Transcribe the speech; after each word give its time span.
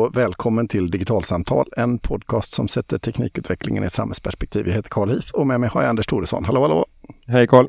Och 0.00 0.16
välkommen 0.16 0.68
till 0.68 0.90
Digitalsamtal, 0.90 1.68
en 1.76 1.98
podcast 1.98 2.52
som 2.52 2.68
sätter 2.68 2.98
teknikutvecklingen 2.98 3.84
i 3.84 3.86
ett 3.86 3.92
samhällsperspektiv. 3.92 4.66
Jag 4.68 4.74
heter 4.74 4.88
Karl 4.88 5.10
Hif 5.10 5.30
och 5.32 5.46
med 5.46 5.60
mig 5.60 5.70
har 5.72 5.82
jag 5.82 5.88
Anders 5.88 6.06
Thoresson. 6.06 6.44
Hallå, 6.44 6.62
hallå! 6.62 6.86
Hej 7.26 7.46
Karl! 7.46 7.66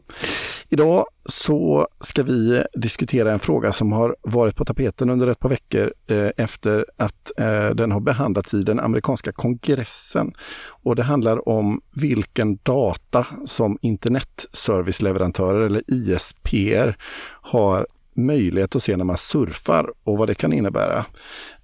Idag 0.70 1.06
så 1.26 1.88
ska 2.02 2.24
vi 2.24 2.64
diskutera 2.74 3.32
en 3.32 3.40
fråga 3.40 3.74
som 3.74 3.92
har 3.92 4.16
varit 4.22 4.56
på 4.56 4.66
tapeten 4.66 5.10
under 5.10 5.28
ett 5.28 5.40
par 5.40 5.50
veckor 5.50 5.94
eh, 6.10 6.30
efter 6.38 6.86
att 6.98 7.32
eh, 7.38 7.70
den 7.70 7.92
har 7.92 8.00
behandlats 8.00 8.54
i 8.54 8.64
den 8.64 8.80
amerikanska 8.80 9.32
kongressen. 9.32 10.34
Och 10.84 10.96
det 10.96 11.04
handlar 11.04 11.50
om 11.50 11.82
vilken 11.96 12.60
data 12.64 13.28
som 13.46 13.78
internetserviceleverantörer 13.82 15.62
eller 15.62 15.84
ISPR 15.88 16.98
har 17.42 17.86
möjlighet 18.16 18.76
att 18.76 18.84
se 18.84 18.98
när 18.98 19.06
man 19.06 19.18
surfar 19.18 19.94
och 20.04 20.18
vad 20.18 20.28
det 20.28 20.36
kan 20.36 20.54
innebära. 20.54 21.06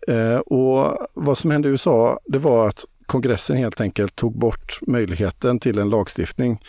Eh, 0.07 0.37
och 0.37 1.07
vad 1.13 1.37
som 1.37 1.51
hände 1.51 1.67
i 1.67 1.71
USA, 1.71 2.19
det 2.25 2.37
var 2.37 2.67
att 2.67 2.85
kongressen 3.05 3.57
helt 3.57 3.81
enkelt 3.81 4.15
tog 4.15 4.39
bort 4.39 4.79
möjligheten 4.81 5.59
till 5.59 5.79
en 5.79 5.89
lagstiftning 5.89 6.61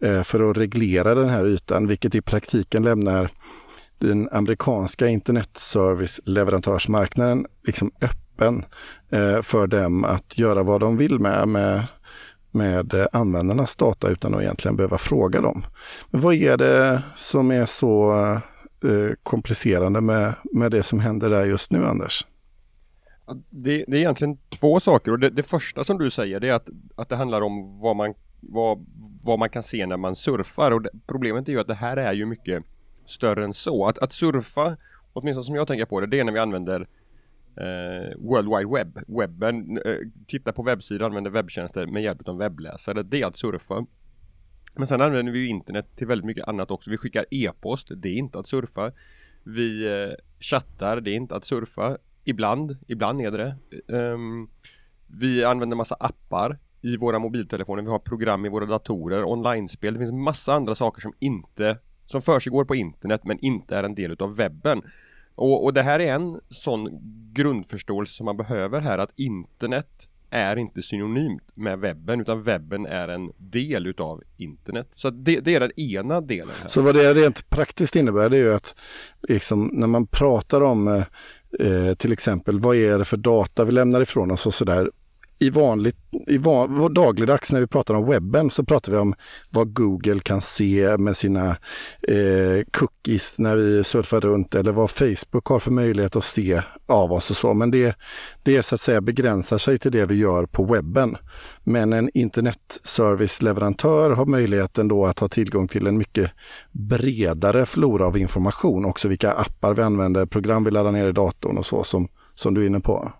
eh, 0.00 0.22
för 0.22 0.50
att 0.50 0.56
reglera 0.56 1.14
den 1.14 1.28
här 1.28 1.46
ytan, 1.46 1.86
vilket 1.86 2.14
i 2.14 2.20
praktiken 2.20 2.82
lämnar 2.82 3.30
den 3.98 4.28
amerikanska 4.32 5.08
internetservice-leverantörsmarknaden 5.08 7.46
liksom 7.66 7.90
öppen 8.00 8.64
eh, 9.10 9.42
för 9.42 9.66
dem 9.66 10.04
att 10.04 10.38
göra 10.38 10.62
vad 10.62 10.80
de 10.80 10.96
vill 10.96 11.18
med, 11.18 11.48
med 11.48 11.84
med 12.54 13.08
användarnas 13.12 13.76
data 13.76 14.08
utan 14.08 14.34
att 14.34 14.42
egentligen 14.42 14.76
behöva 14.76 14.98
fråga 14.98 15.40
dem. 15.40 15.64
Men 16.10 16.20
vad 16.20 16.34
är 16.34 16.56
det 16.56 17.02
som 17.16 17.50
är 17.50 17.66
så 17.66 18.24
eh, 18.24 18.38
eh, 18.84 19.14
komplicerande 19.22 20.00
med, 20.00 20.34
med 20.52 20.70
det 20.70 20.82
som 20.82 21.00
händer 21.00 21.30
där 21.30 21.44
just 21.44 21.72
nu, 21.72 21.86
Anders? 21.86 22.26
Det, 23.50 23.84
det 23.88 23.96
är 23.96 24.00
egentligen 24.00 24.38
två 24.48 24.80
saker 24.80 25.12
och 25.12 25.18
det, 25.18 25.30
det, 25.30 25.42
första 25.42 25.84
som 25.84 25.98
du 25.98 26.10
säger 26.10 26.40
det 26.40 26.48
är 26.48 26.54
att, 26.54 26.68
att 26.96 27.08
det 27.08 27.16
handlar 27.16 27.40
om 27.40 27.80
vad 27.80 27.96
man, 27.96 28.14
vad, 28.40 28.86
vad 29.22 29.38
man 29.38 29.48
kan 29.48 29.62
se 29.62 29.86
när 29.86 29.96
man 29.96 30.16
surfar 30.16 30.70
och 30.70 30.82
det, 30.82 30.90
problemet 31.06 31.48
är 31.48 31.52
ju 31.52 31.60
att 31.60 31.66
det 31.66 31.74
här 31.74 31.96
är 31.96 32.12
ju 32.12 32.26
mycket 32.26 32.64
större 33.06 33.44
än 33.44 33.54
så. 33.54 33.86
Att, 33.86 33.98
att 33.98 34.12
surfa, 34.12 34.76
åtminstone 35.12 35.44
som 35.44 35.54
jag 35.54 35.66
tänker 35.66 35.86
på 35.86 36.00
det, 36.00 36.06
det 36.06 36.20
är 36.20 36.24
när 36.24 36.32
vi 36.32 36.38
använder 36.38 36.80
eh, 37.56 38.18
World 38.18 38.48
Wide 38.56 38.70
Web, 38.70 38.98
webben, 39.18 39.78
eh, 39.78 39.96
titta 40.26 40.52
på 40.52 40.62
webbsidor, 40.62 41.06
använder 41.06 41.30
webbtjänster 41.30 41.86
med 41.86 42.02
hjälp 42.02 42.28
av 42.28 42.38
webbläsare, 42.38 43.02
det 43.02 43.22
är 43.22 43.26
att 43.26 43.36
surfa. 43.36 43.86
Men 44.74 44.86
sen 44.86 45.00
använder 45.00 45.32
vi 45.32 45.38
ju 45.38 45.46
internet 45.46 45.96
till 45.96 46.06
väldigt 46.06 46.26
mycket 46.26 46.48
annat 46.48 46.70
också. 46.70 46.90
Vi 46.90 46.96
skickar 46.96 47.26
e-post, 47.30 47.88
det 47.96 48.08
är 48.08 48.14
inte 48.14 48.38
att 48.38 48.46
surfa. 48.46 48.92
Vi 49.42 49.86
eh, 49.86 50.14
chattar, 50.40 51.00
det 51.00 51.10
är 51.10 51.14
inte 51.14 51.36
att 51.36 51.44
surfa. 51.44 51.96
Ibland, 52.24 52.76
ibland 52.86 53.20
är 53.20 53.30
det 53.30 53.56
det. 53.88 53.96
Um, 53.96 54.50
vi 55.06 55.44
använder 55.44 55.76
massa 55.76 55.94
appar 55.94 56.58
i 56.80 56.96
våra 56.96 57.18
mobiltelefoner. 57.18 57.82
Vi 57.82 57.88
har 57.88 57.98
program 57.98 58.46
i 58.46 58.48
våra 58.48 58.66
datorer, 58.66 59.24
online-spel. 59.24 59.94
Det 59.94 59.98
finns 59.98 60.12
massa 60.12 60.54
andra 60.54 60.74
saker 60.74 61.00
som 61.00 61.12
inte 61.18 61.78
som 62.06 62.22
försiggår 62.22 62.64
på 62.64 62.74
internet 62.74 63.20
men 63.24 63.38
inte 63.38 63.76
är 63.76 63.84
en 63.84 63.94
del 63.94 64.12
utav 64.12 64.36
webben. 64.36 64.82
Och, 65.34 65.64
och 65.64 65.74
det 65.74 65.82
här 65.82 66.00
är 66.00 66.14
en 66.14 66.40
sån 66.48 66.88
grundförståelse 67.32 68.14
som 68.14 68.24
man 68.24 68.36
behöver 68.36 68.80
här 68.80 68.98
att 68.98 69.18
internet 69.18 70.08
är 70.32 70.56
inte 70.56 70.82
synonymt 70.82 71.42
med 71.54 71.78
webben 71.78 72.20
utan 72.20 72.42
webben 72.42 72.86
är 72.86 73.08
en 73.08 73.32
del 73.36 73.86
utav 73.86 74.22
internet. 74.36 74.88
Så 74.94 75.10
det, 75.10 75.40
det 75.40 75.54
är 75.54 75.60
den 75.60 75.80
ena 75.80 76.20
delen. 76.20 76.54
Här. 76.60 76.68
Så 76.68 76.82
vad 76.82 76.94
det 76.94 77.14
rent 77.14 77.50
praktiskt 77.50 77.96
innebär 77.96 78.28
det 78.28 78.36
är 78.36 78.42
ju 78.42 78.54
att 78.54 78.74
liksom, 79.28 79.70
när 79.72 79.86
man 79.86 80.06
pratar 80.06 80.60
om 80.60 80.88
eh, 80.88 81.04
eh 81.60 81.94
till 81.94 82.12
exempel 82.12 82.58
vad 82.58 82.76
är 82.76 82.98
det 82.98 83.04
för 83.04 83.16
data 83.16 83.64
vi 83.64 83.72
lämnar 83.72 84.00
ifrån 84.00 84.30
oss 84.30 84.46
och 84.46 84.54
sådär 84.54 84.90
i, 85.38 85.50
vanligt, 85.50 85.96
i 86.26 86.38
van, 86.38 86.94
dagligdags 86.94 87.52
när 87.52 87.60
vi 87.60 87.66
pratar 87.66 87.94
om 87.94 88.06
webben 88.06 88.50
så 88.50 88.64
pratar 88.64 88.92
vi 88.92 88.98
om 88.98 89.14
vad 89.50 89.74
Google 89.74 90.20
kan 90.20 90.42
se 90.42 90.96
med 90.98 91.16
sina 91.16 91.48
eh, 92.08 92.64
cookies 92.70 93.38
när 93.38 93.56
vi 93.56 93.84
surfar 93.84 94.20
runt 94.20 94.54
eller 94.54 94.72
vad 94.72 94.90
Facebook 94.90 95.46
har 95.46 95.58
för 95.58 95.70
möjlighet 95.70 96.16
att 96.16 96.24
se 96.24 96.62
av 96.86 97.12
oss 97.12 97.30
och 97.30 97.36
så. 97.36 97.54
Men 97.54 97.70
det, 97.70 97.96
det 98.42 98.62
så 98.62 98.74
att 98.74 98.80
säga 98.80 99.00
begränsar 99.00 99.58
sig 99.58 99.78
till 99.78 99.92
det 99.92 100.06
vi 100.06 100.14
gör 100.14 100.46
på 100.46 100.64
webben. 100.64 101.16
Men 101.64 101.92
en 101.92 102.10
internetserviceleverantör 102.14 104.10
har 104.10 104.26
möjligheten 104.26 104.88
då 104.88 105.06
att 105.06 105.18
ha 105.18 105.28
tillgång 105.28 105.68
till 105.68 105.86
en 105.86 105.98
mycket 105.98 106.30
bredare 106.72 107.66
flora 107.66 108.06
av 108.06 108.16
information. 108.16 108.84
Också 108.84 109.08
vilka 109.08 109.32
appar 109.32 109.74
vi 109.74 109.82
använder, 109.82 110.26
program 110.26 110.64
vi 110.64 110.70
laddar 110.70 110.92
ner 110.92 111.08
i 111.08 111.12
datorn 111.12 111.58
och 111.58 111.66
så 111.66 111.84
som, 111.84 112.08
som 112.34 112.54
du 112.54 112.62
är 112.62 112.66
inne 112.66 112.80
på. 112.80 113.12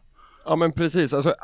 Ja 0.45 0.57
men 0.57 0.73
precis, 0.73 1.15
alltså 1.15 1.35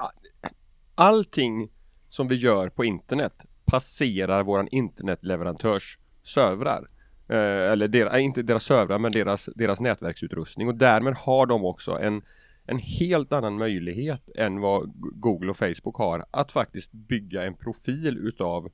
allting 0.98 1.69
som 2.09 2.28
vi 2.28 2.34
gör 2.34 2.69
på 2.69 2.84
internet 2.84 3.47
passerar 3.64 4.42
våran 4.42 4.69
internetleverantörs 4.69 5.98
servrar. 6.22 6.88
Eh, 7.28 7.72
eller 7.72 7.88
deras, 7.88 8.19
inte 8.19 8.42
deras 8.42 8.64
servrar 8.64 8.98
men 8.98 9.12
deras, 9.12 9.48
deras 9.54 9.81
nätverksutrustning 9.81 10.69
och 10.69 10.75
därmed 10.75 11.14
har 11.14 11.47
de 11.47 11.64
också 11.64 11.98
en, 12.00 12.22
en 12.66 12.78
helt 12.78 13.32
annan 13.32 13.59
möjlighet 13.59 14.28
än 14.36 14.60
vad 14.60 14.92
Google 14.94 15.50
och 15.50 15.56
Facebook 15.56 15.97
har 15.97 16.25
att 16.31 16.53
faktiskt 16.53 16.92
bygga 16.92 17.44
en 17.44 17.54
profil 17.54 18.19
utav 18.19 18.69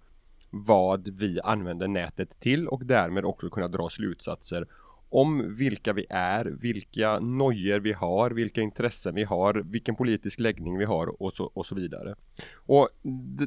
vad 0.51 1.09
vi 1.09 1.41
använder 1.41 1.89
nätet 1.89 2.41
till 2.41 2.69
och 2.69 2.87
därmed 2.87 3.25
också 3.25 3.51
kunna 3.51 3.69
dra 3.69 3.89
slutsatser 3.89 4.67
om 5.15 5.55
vilka 5.55 5.93
vi 5.93 6.07
är, 6.11 6.45
vilka 6.45 7.19
nojor 7.19 7.81
vi 7.81 7.93
har, 7.93 8.31
vilka 8.31 8.61
intressen 8.61 9.15
vi 9.15 9.25
har, 9.25 9.55
vilken 9.55 9.97
politisk 9.97 10.41
läggning 10.41 10.79
vi 10.79 10.85
har 10.85 11.23
och 11.23 11.33
så, 11.33 11.45
och 11.55 11.67
så 11.67 11.75
vidare. 11.75 12.15
Och 12.55 12.89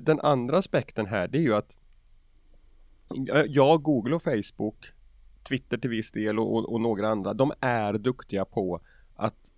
den 0.02 0.20
andra 0.20 0.58
aspekten 0.58 1.06
här 1.06 1.28
det 1.28 1.38
är 1.38 1.42
ju 1.42 1.56
att 1.56 1.78
ja, 3.48 3.78
Google 3.78 4.16
och 4.16 4.24
Facebook, 4.24 4.92
Twitter 5.44 5.78
till 5.78 5.90
viss 5.90 6.12
del 6.12 6.40
och, 6.40 6.56
och, 6.56 6.74
och 6.74 6.82
några 6.82 7.10
andra, 7.10 7.34
de 7.34 7.52
är 7.60 7.94
duktiga 7.94 8.46
på 8.46 8.82
att 9.16 9.52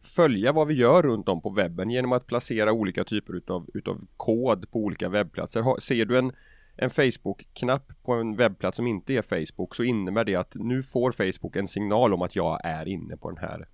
följa 0.00 0.52
vad 0.52 0.66
vi 0.66 0.74
gör 0.74 1.02
runt 1.02 1.28
om 1.28 1.40
på 1.40 1.50
webben 1.50 1.90
genom 1.90 2.12
att 2.12 2.26
placera 2.26 2.72
olika 2.72 3.04
typer 3.04 3.34
utav, 3.36 3.70
utav 3.74 4.06
kod 4.16 4.70
på 4.70 4.78
olika 4.78 5.08
webbplatser. 5.08 5.80
Ser 5.80 6.04
du 6.04 6.18
en 6.18 6.32
en 6.82 6.90
Facebook-knapp 6.90 7.92
på 8.02 8.12
en 8.12 8.36
webbplats 8.36 8.76
som 8.76 8.86
inte 8.86 9.14
är 9.14 9.22
Facebook 9.22 9.74
så 9.74 9.82
innebär 9.82 10.24
det 10.24 10.36
att 10.36 10.54
nu 10.54 10.82
får 10.82 11.12
Facebook 11.12 11.56
en 11.56 11.68
signal 11.68 12.14
om 12.14 12.22
att 12.22 12.36
jag 12.36 12.60
är 12.64 12.88
inne 12.88 13.16
på 13.16 13.30
den 13.30 13.38
här, 13.38 13.68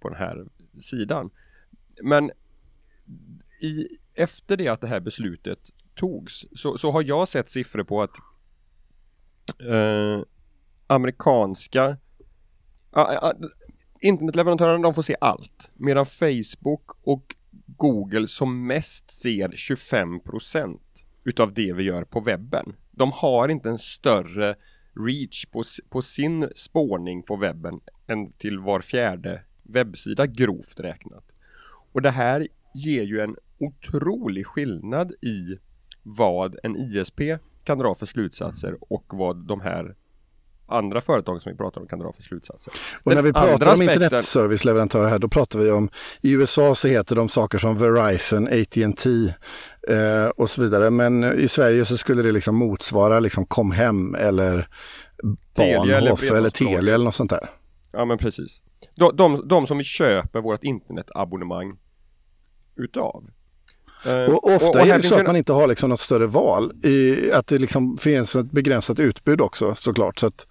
på 0.00 0.08
den 0.08 0.18
här 0.18 0.46
sidan. 0.80 1.30
Men 2.02 2.30
i, 3.60 3.86
efter 4.14 4.56
det 4.56 4.68
att 4.68 4.80
det 4.80 4.86
här 4.86 5.00
beslutet 5.00 5.58
togs 5.94 6.44
så, 6.52 6.78
så 6.78 6.90
har 6.90 7.02
jag 7.02 7.28
sett 7.28 7.48
siffror 7.48 7.84
på 7.84 8.02
att 8.02 8.16
eh, 9.60 10.22
amerikanska 10.86 11.96
ah, 12.90 13.28
ah, 13.28 13.32
internetleverantörerna 14.00 14.82
de 14.82 14.94
får 14.94 15.02
se 15.02 15.16
allt 15.20 15.72
medan 15.74 16.06
Facebook 16.06 16.90
och 17.02 17.36
Google 17.76 18.26
som 18.26 18.66
mest 18.66 19.10
ser 19.10 19.52
25 19.56 20.20
procent 20.20 21.06
utav 21.24 21.54
det 21.54 21.72
vi 21.72 21.82
gör 21.82 22.04
på 22.04 22.20
webben. 22.20 22.76
De 22.90 23.12
har 23.12 23.48
inte 23.48 23.68
en 23.68 23.78
större 23.78 24.54
reach 25.06 25.46
på, 25.46 25.62
på 25.90 26.02
sin 26.02 26.48
spårning 26.54 27.22
på 27.22 27.36
webben 27.36 27.80
än 28.06 28.32
till 28.32 28.58
var 28.58 28.80
fjärde 28.80 29.42
webbsida 29.62 30.26
grovt 30.26 30.80
räknat. 30.80 31.24
Och 31.92 32.02
det 32.02 32.10
här 32.10 32.48
ger 32.74 33.02
ju 33.02 33.20
en 33.20 33.36
otrolig 33.58 34.46
skillnad 34.46 35.12
i 35.12 35.58
vad 36.02 36.56
en 36.62 36.76
ISP 36.76 37.20
kan 37.64 37.78
dra 37.78 37.94
för 37.94 38.06
slutsatser 38.06 38.76
och 38.80 39.04
vad 39.08 39.46
de 39.46 39.60
här 39.60 39.96
andra 40.66 41.00
företag 41.00 41.42
som 41.42 41.52
vi 41.52 41.58
pratar 41.58 41.80
om 41.80 41.86
kan 41.86 41.98
dra 41.98 42.12
för 42.12 42.22
slutsatser. 42.22 42.72
Och 43.02 43.10
Den 43.10 43.16
när 43.16 43.22
vi 43.22 43.32
pratar 43.32 43.66
om 43.66 43.72
aspekten... 43.72 44.02
internetserviceleverantörer 44.02 45.08
här, 45.08 45.18
då 45.18 45.28
pratar 45.28 45.58
vi 45.58 45.70
om, 45.70 45.90
i 46.20 46.32
USA 46.32 46.74
så 46.74 46.88
heter 46.88 47.16
de 47.16 47.28
saker 47.28 47.58
som 47.58 47.78
Verizon, 47.78 48.46
AT&T 48.46 49.10
eh, 49.88 50.28
och 50.36 50.50
så 50.50 50.62
vidare. 50.62 50.90
Men 50.90 51.24
i 51.24 51.48
Sverige 51.48 51.84
så 51.84 51.96
skulle 51.96 52.22
det 52.22 52.32
liksom 52.32 52.56
motsvara 52.56 53.20
liksom 53.20 53.46
Comhem 53.46 54.14
eller 54.14 54.68
Bahnhof 55.56 56.22
eller, 56.22 56.36
eller 56.36 56.50
Telia 56.50 56.94
eller 56.94 57.04
något 57.04 57.14
sånt 57.14 57.30
där. 57.30 57.50
Ja 57.92 58.04
men 58.04 58.18
precis. 58.18 58.62
De, 58.94 59.16
de, 59.16 59.48
de 59.48 59.66
som 59.66 59.78
vi 59.78 59.84
köper 59.84 60.40
vårt 60.40 60.64
internetabonnemang 60.64 61.78
utav. 62.76 63.24
Uh, 64.06 64.34
och 64.34 64.44
ofta 64.44 64.68
och, 64.68 64.74
och 64.74 64.86
är 64.86 64.96
det 64.96 65.02
så 65.02 65.14
att 65.14 65.26
man 65.26 65.36
inte 65.36 65.52
har 65.52 65.68
liksom 65.68 65.90
något 65.90 66.00
större 66.00 66.26
val. 66.26 66.72
I, 66.84 67.32
att 67.32 67.46
det 67.46 67.58
liksom 67.58 67.98
finns 67.98 68.34
ett 68.34 68.50
begränsat 68.50 68.98
utbud 68.98 69.40
också 69.40 69.74
såklart. 69.74 70.18
Så 70.18 70.26
att, 70.26 70.46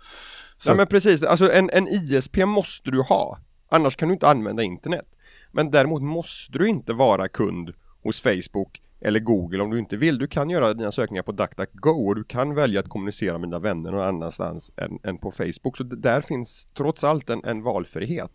så 0.57 0.69
ja 0.69 0.75
men 0.75 0.87
precis, 0.87 1.23
alltså 1.23 1.51
en, 1.51 1.69
en 1.69 1.87
ISP 1.87 2.37
måste 2.37 2.91
du 2.91 3.01
ha. 3.01 3.39
Annars 3.69 3.95
kan 3.95 4.07
du 4.07 4.13
inte 4.13 4.27
använda 4.27 4.63
internet. 4.63 5.05
Men 5.51 5.71
däremot 5.71 6.01
måste 6.01 6.57
du 6.57 6.67
inte 6.67 6.93
vara 6.93 7.27
kund 7.27 7.73
hos 8.03 8.21
Facebook 8.21 8.81
eller 9.01 9.19
Google 9.19 9.63
om 9.63 9.69
du 9.69 9.79
inte 9.79 9.97
vill. 9.97 10.17
Du 10.17 10.27
kan 10.27 10.49
göra 10.49 10.73
dina 10.73 10.91
sökningar 10.91 11.23
på 11.23 11.31
DuckDuckGo 11.31 12.07
och 12.07 12.15
du 12.15 12.23
kan 12.23 12.55
välja 12.55 12.79
att 12.79 12.89
kommunicera 12.89 13.37
med 13.37 13.49
dina 13.49 13.59
vänner 13.59 13.91
någon 13.91 14.01
annanstans 14.01 14.71
än, 14.77 14.99
än 15.03 15.17
på 15.17 15.31
Facebook. 15.31 15.77
Så 15.77 15.83
där 15.83 16.21
finns 16.21 16.69
trots 16.77 17.03
allt 17.03 17.29
en, 17.29 17.41
en 17.45 17.63
valfrihet. 17.63 18.31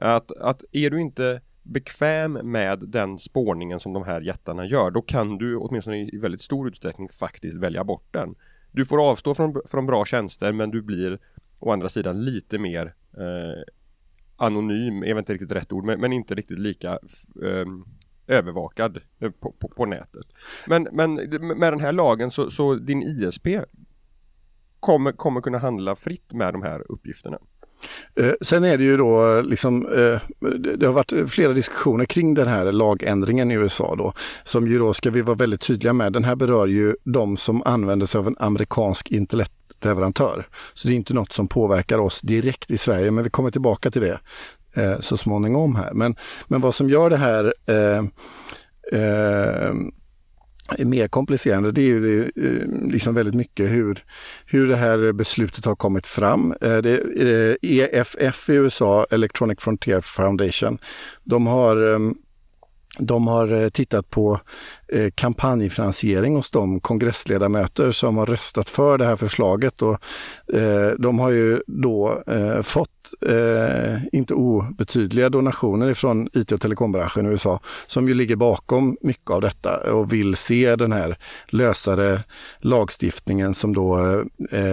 Att, 0.00 0.32
att 0.32 0.64
är 0.72 0.90
du 0.90 1.00
inte 1.00 1.40
bekväm 1.62 2.32
med 2.32 2.78
den 2.78 3.18
spårningen 3.18 3.80
som 3.80 3.92
de 3.92 4.04
här 4.04 4.20
jättarna 4.20 4.66
gör, 4.66 4.90
då 4.90 5.02
kan 5.02 5.38
du 5.38 5.56
åtminstone 5.56 5.98
i 5.98 6.18
väldigt 6.18 6.40
stor 6.40 6.68
utsträckning 6.68 7.08
faktiskt 7.08 7.56
välja 7.56 7.84
bort 7.84 8.08
den. 8.10 8.34
Du 8.72 8.84
får 8.84 9.10
avstå 9.10 9.34
från, 9.34 9.60
från 9.66 9.86
bra 9.86 10.04
tjänster 10.04 10.52
men 10.52 10.70
du 10.70 10.82
blir 10.82 11.18
å 11.58 11.70
andra 11.72 11.88
sidan 11.88 12.24
lite 12.24 12.58
mer 12.58 12.94
eh, 13.16 13.62
anonym, 14.36 15.02
är 15.02 15.08
väl 15.08 15.18
inte 15.18 15.34
riktigt 15.34 15.52
rätt 15.52 15.72
ord, 15.72 15.84
men, 15.84 16.00
men 16.00 16.12
inte 16.12 16.34
riktigt 16.34 16.58
lika 16.58 16.92
eh, 17.44 17.66
övervakad 18.26 19.00
eh, 19.18 19.30
på, 19.30 19.52
på, 19.52 19.68
på, 19.68 19.86
nätet. 19.86 20.26
Men, 20.66 20.88
men 20.92 21.14
med 21.58 21.72
den 21.72 21.80
här 21.80 21.92
lagen 21.92 22.30
så, 22.30 22.50
så 22.50 22.74
din 22.74 23.02
ISP 23.02 23.46
kommer, 24.80 25.12
kommer 25.12 25.40
kunna 25.40 25.58
handla 25.58 25.96
fritt 25.96 26.32
med 26.32 26.54
de 26.54 26.62
här 26.62 26.92
uppgifterna. 26.92 27.38
Eh, 28.16 28.32
sen 28.40 28.64
är 28.64 28.78
det 28.78 28.84
ju 28.84 28.96
då 28.96 29.36
eh, 29.36 29.42
liksom, 29.42 29.86
eh, 29.86 30.20
det 30.76 30.86
har 30.86 30.92
varit 30.92 31.30
flera 31.30 31.52
diskussioner 31.52 32.04
kring 32.04 32.34
den 32.34 32.48
här 32.48 32.72
lagändringen 32.72 33.50
i 33.50 33.54
USA 33.54 33.94
då, 33.98 34.12
som 34.42 34.68
ju 34.68 34.78
då 34.78 34.94
ska 34.94 35.10
vi 35.10 35.22
vara 35.22 35.36
väldigt 35.36 35.60
tydliga 35.60 35.92
med. 35.92 36.12
Den 36.12 36.24
här 36.24 36.36
berör 36.36 36.66
ju 36.66 36.96
de 37.04 37.36
som 37.36 37.62
använder 37.62 38.06
sig 38.06 38.18
av 38.18 38.26
en 38.26 38.36
amerikansk 38.38 39.10
internetleverantör. 39.10 40.46
Så 40.74 40.88
det 40.88 40.94
är 40.94 40.96
inte 40.96 41.14
något 41.14 41.32
som 41.32 41.48
påverkar 41.48 41.98
oss 41.98 42.20
direkt 42.20 42.70
i 42.70 42.78
Sverige, 42.78 43.10
men 43.10 43.24
vi 43.24 43.30
kommer 43.30 43.50
tillbaka 43.50 43.90
till 43.90 44.02
det 44.02 44.18
så 45.00 45.16
småningom 45.16 45.76
här. 45.76 45.94
Men, 45.94 46.16
men 46.48 46.60
vad 46.60 46.74
som 46.74 46.90
gör 46.90 47.10
det 47.10 47.16
här 47.16 47.54
eh, 47.66 48.04
eh, 49.00 49.72
är 50.78 50.84
mer 50.84 51.08
komplicerande 51.08 51.72
det 51.72 51.82
är 51.82 51.86
ju 51.86 52.20
eh, 52.22 52.90
liksom 52.90 53.14
väldigt 53.14 53.34
mycket 53.34 53.70
hur, 53.70 54.04
hur 54.46 54.68
det 54.68 54.76
här 54.76 55.12
beslutet 55.12 55.64
har 55.64 55.76
kommit 55.76 56.06
fram. 56.06 56.54
Eh, 56.60 56.78
det, 56.78 56.98
eh, 57.00 57.56
EFF 57.62 58.48
i 58.50 58.54
USA, 58.54 59.06
Electronic 59.10 59.60
Frontier 59.60 60.00
Foundation, 60.00 60.78
de 61.24 61.46
har 61.46 61.94
ehm, 61.94 62.14
de 62.98 63.26
har 63.26 63.62
eh, 63.62 63.68
tittat 63.68 64.10
på 64.10 64.40
eh, 64.92 65.10
kampanjfinansiering 65.14 66.36
hos 66.36 66.50
de 66.50 66.80
kongressledamöter 66.80 67.90
som 67.90 68.16
har 68.16 68.26
röstat 68.26 68.68
för 68.68 68.98
det 68.98 69.04
här 69.04 69.16
förslaget. 69.16 69.82
Och, 69.82 69.98
eh, 70.54 70.92
de 70.98 71.18
har 71.18 71.30
ju 71.30 71.60
då 71.66 72.22
fått 72.62 72.90
inte 74.12 74.34
obetydliga 74.34 75.28
donationer 75.28 75.94
från 75.94 76.28
IT 76.32 76.52
och 76.52 76.60
telekombranschen 76.60 77.26
i 77.26 77.28
USA 77.28 77.60
som 77.86 78.08
ju 78.08 78.14
ligger 78.14 78.36
bakom 78.36 78.96
mycket 79.00 79.30
av 79.30 79.40
detta 79.40 79.92
och 79.92 80.12
vill 80.12 80.36
se 80.36 80.76
den 80.76 80.92
här 80.92 81.18
lösare 81.48 82.22
lagstiftningen 82.58 83.54
som 83.54 83.74
då 83.74 83.98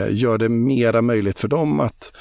gör 0.09 0.37
det 0.37 0.49
mera 0.49 1.01
möjligt 1.01 1.39
för 1.39 1.47
dem 1.47 1.79
att 1.79 2.11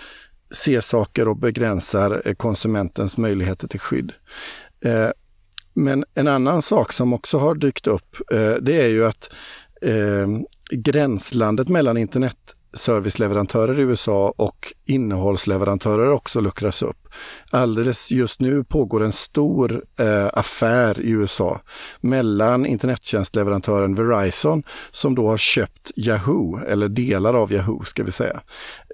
se 0.50 0.82
saker 0.82 1.28
och 1.28 1.36
begränsar 1.36 2.34
konsumentens 2.36 3.18
möjligheter 3.18 3.68
till 3.68 3.80
skydd. 3.80 4.12
Men 5.76 6.04
en 6.14 6.28
annan 6.28 6.62
sak 6.62 6.92
som 6.92 7.12
också 7.12 7.38
har 7.38 7.54
dykt 7.54 7.86
upp, 7.86 8.16
eh, 8.32 8.54
det 8.62 8.82
är 8.82 8.88
ju 8.88 9.06
att 9.06 9.32
eh, 9.82 10.26
gränslandet 10.70 11.68
mellan 11.68 11.96
internet 11.96 12.55
serviceleverantörer 12.76 13.80
i 13.80 13.82
USA 13.82 14.34
och 14.36 14.72
innehållsleverantörer 14.86 16.10
också 16.10 16.40
luckras 16.40 16.82
upp. 16.82 17.08
Alldeles 17.50 18.10
just 18.10 18.40
nu 18.40 18.64
pågår 18.64 19.02
en 19.02 19.12
stor 19.12 19.84
eh, 19.98 20.26
affär 20.32 21.00
i 21.00 21.10
USA 21.10 21.60
mellan 22.00 22.66
internettjänstleverantören 22.66 23.94
Verizon 23.94 24.62
som 24.90 25.14
då 25.14 25.28
har 25.28 25.36
köpt 25.36 25.92
Yahoo, 25.96 26.58
eller 26.66 26.88
delar 26.88 27.34
av 27.34 27.52
Yahoo 27.52 27.84
ska 27.84 28.04
vi 28.04 28.12
säga, 28.12 28.40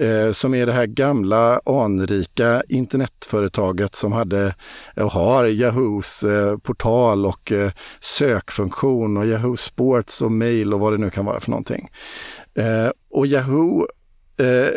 eh, 0.01 0.33
som 0.33 0.55
är 0.55 0.67
det 0.67 0.73
här 0.73 0.87
gamla 0.87 1.61
anrika 1.67 2.63
internetföretaget 2.69 3.95
som 3.95 4.13
hade 4.13 4.55
och 4.97 5.13
har 5.13 5.45
Yahoos 5.45 6.23
eh, 6.23 6.59
portal 6.59 7.27
och 7.27 7.53
eh, 7.53 7.71
sökfunktion 8.01 9.17
och 9.17 9.27
Yahoo 9.27 9.57
Sports 9.57 10.23
och 10.23 10.33
mail 10.33 10.75
och 10.75 10.81
vad 10.81 10.93
det 10.93 10.99
nu 10.99 11.11
kan 11.11 11.25
vara 11.25 11.41
för 11.41 11.51
någonting. 11.51 11.89
Eh, 12.55 12.91
och 13.11 13.27
Yahoo 13.27 13.87
eh, 14.39 14.69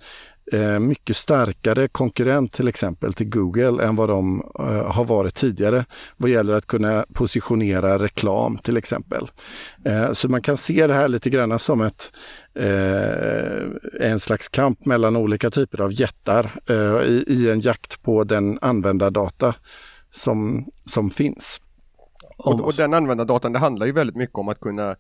mycket 0.81 1.17
starkare 1.17 1.89
konkurrent 1.89 2.53
till 2.53 2.69
exempel 2.69 3.13
till 3.13 3.29
Google 3.29 3.85
än 3.85 3.97
vad 3.97 4.09
de 4.09 4.51
eh, 4.59 4.93
har 4.93 5.05
varit 5.05 5.35
tidigare 5.35 5.85
vad 6.17 6.31
gäller 6.31 6.55
att 6.55 6.67
kunna 6.67 7.05
positionera 7.15 7.99
reklam 7.99 8.59
till 8.59 8.77
exempel. 8.77 9.31
Eh, 9.85 10.13
så 10.13 10.29
man 10.29 10.43
kan 10.43 10.57
se 10.57 10.87
det 10.87 10.95
här 10.95 11.09
lite 11.09 11.31
grann 11.31 11.59
som 11.59 11.81
ett, 11.81 12.13
eh, 12.55 14.11
en 14.11 14.21
slags 14.21 14.49
kamp 14.49 14.87
mellan 14.87 15.17
olika 15.17 15.51
typer 15.51 15.81
av 15.81 15.93
jättar 15.93 16.61
eh, 16.69 17.09
i, 17.09 17.25
i, 17.27 17.51
en 17.51 17.61
jakt 17.61 18.03
på 18.03 18.25
den 18.25 18.59
användardata 18.63 19.55
som, 20.11 20.69
som 20.85 21.11
finns. 21.11 21.61
Och, 22.37 22.61
och 22.61 22.73
den 22.77 22.95
användardatan, 22.95 23.53
det 23.53 23.59
handlar 23.59 23.87
ju 23.87 23.93
väldigt 23.93 24.17
mycket 24.17 24.39
om 24.39 24.49
att 24.49 24.61
kunna 24.61 24.97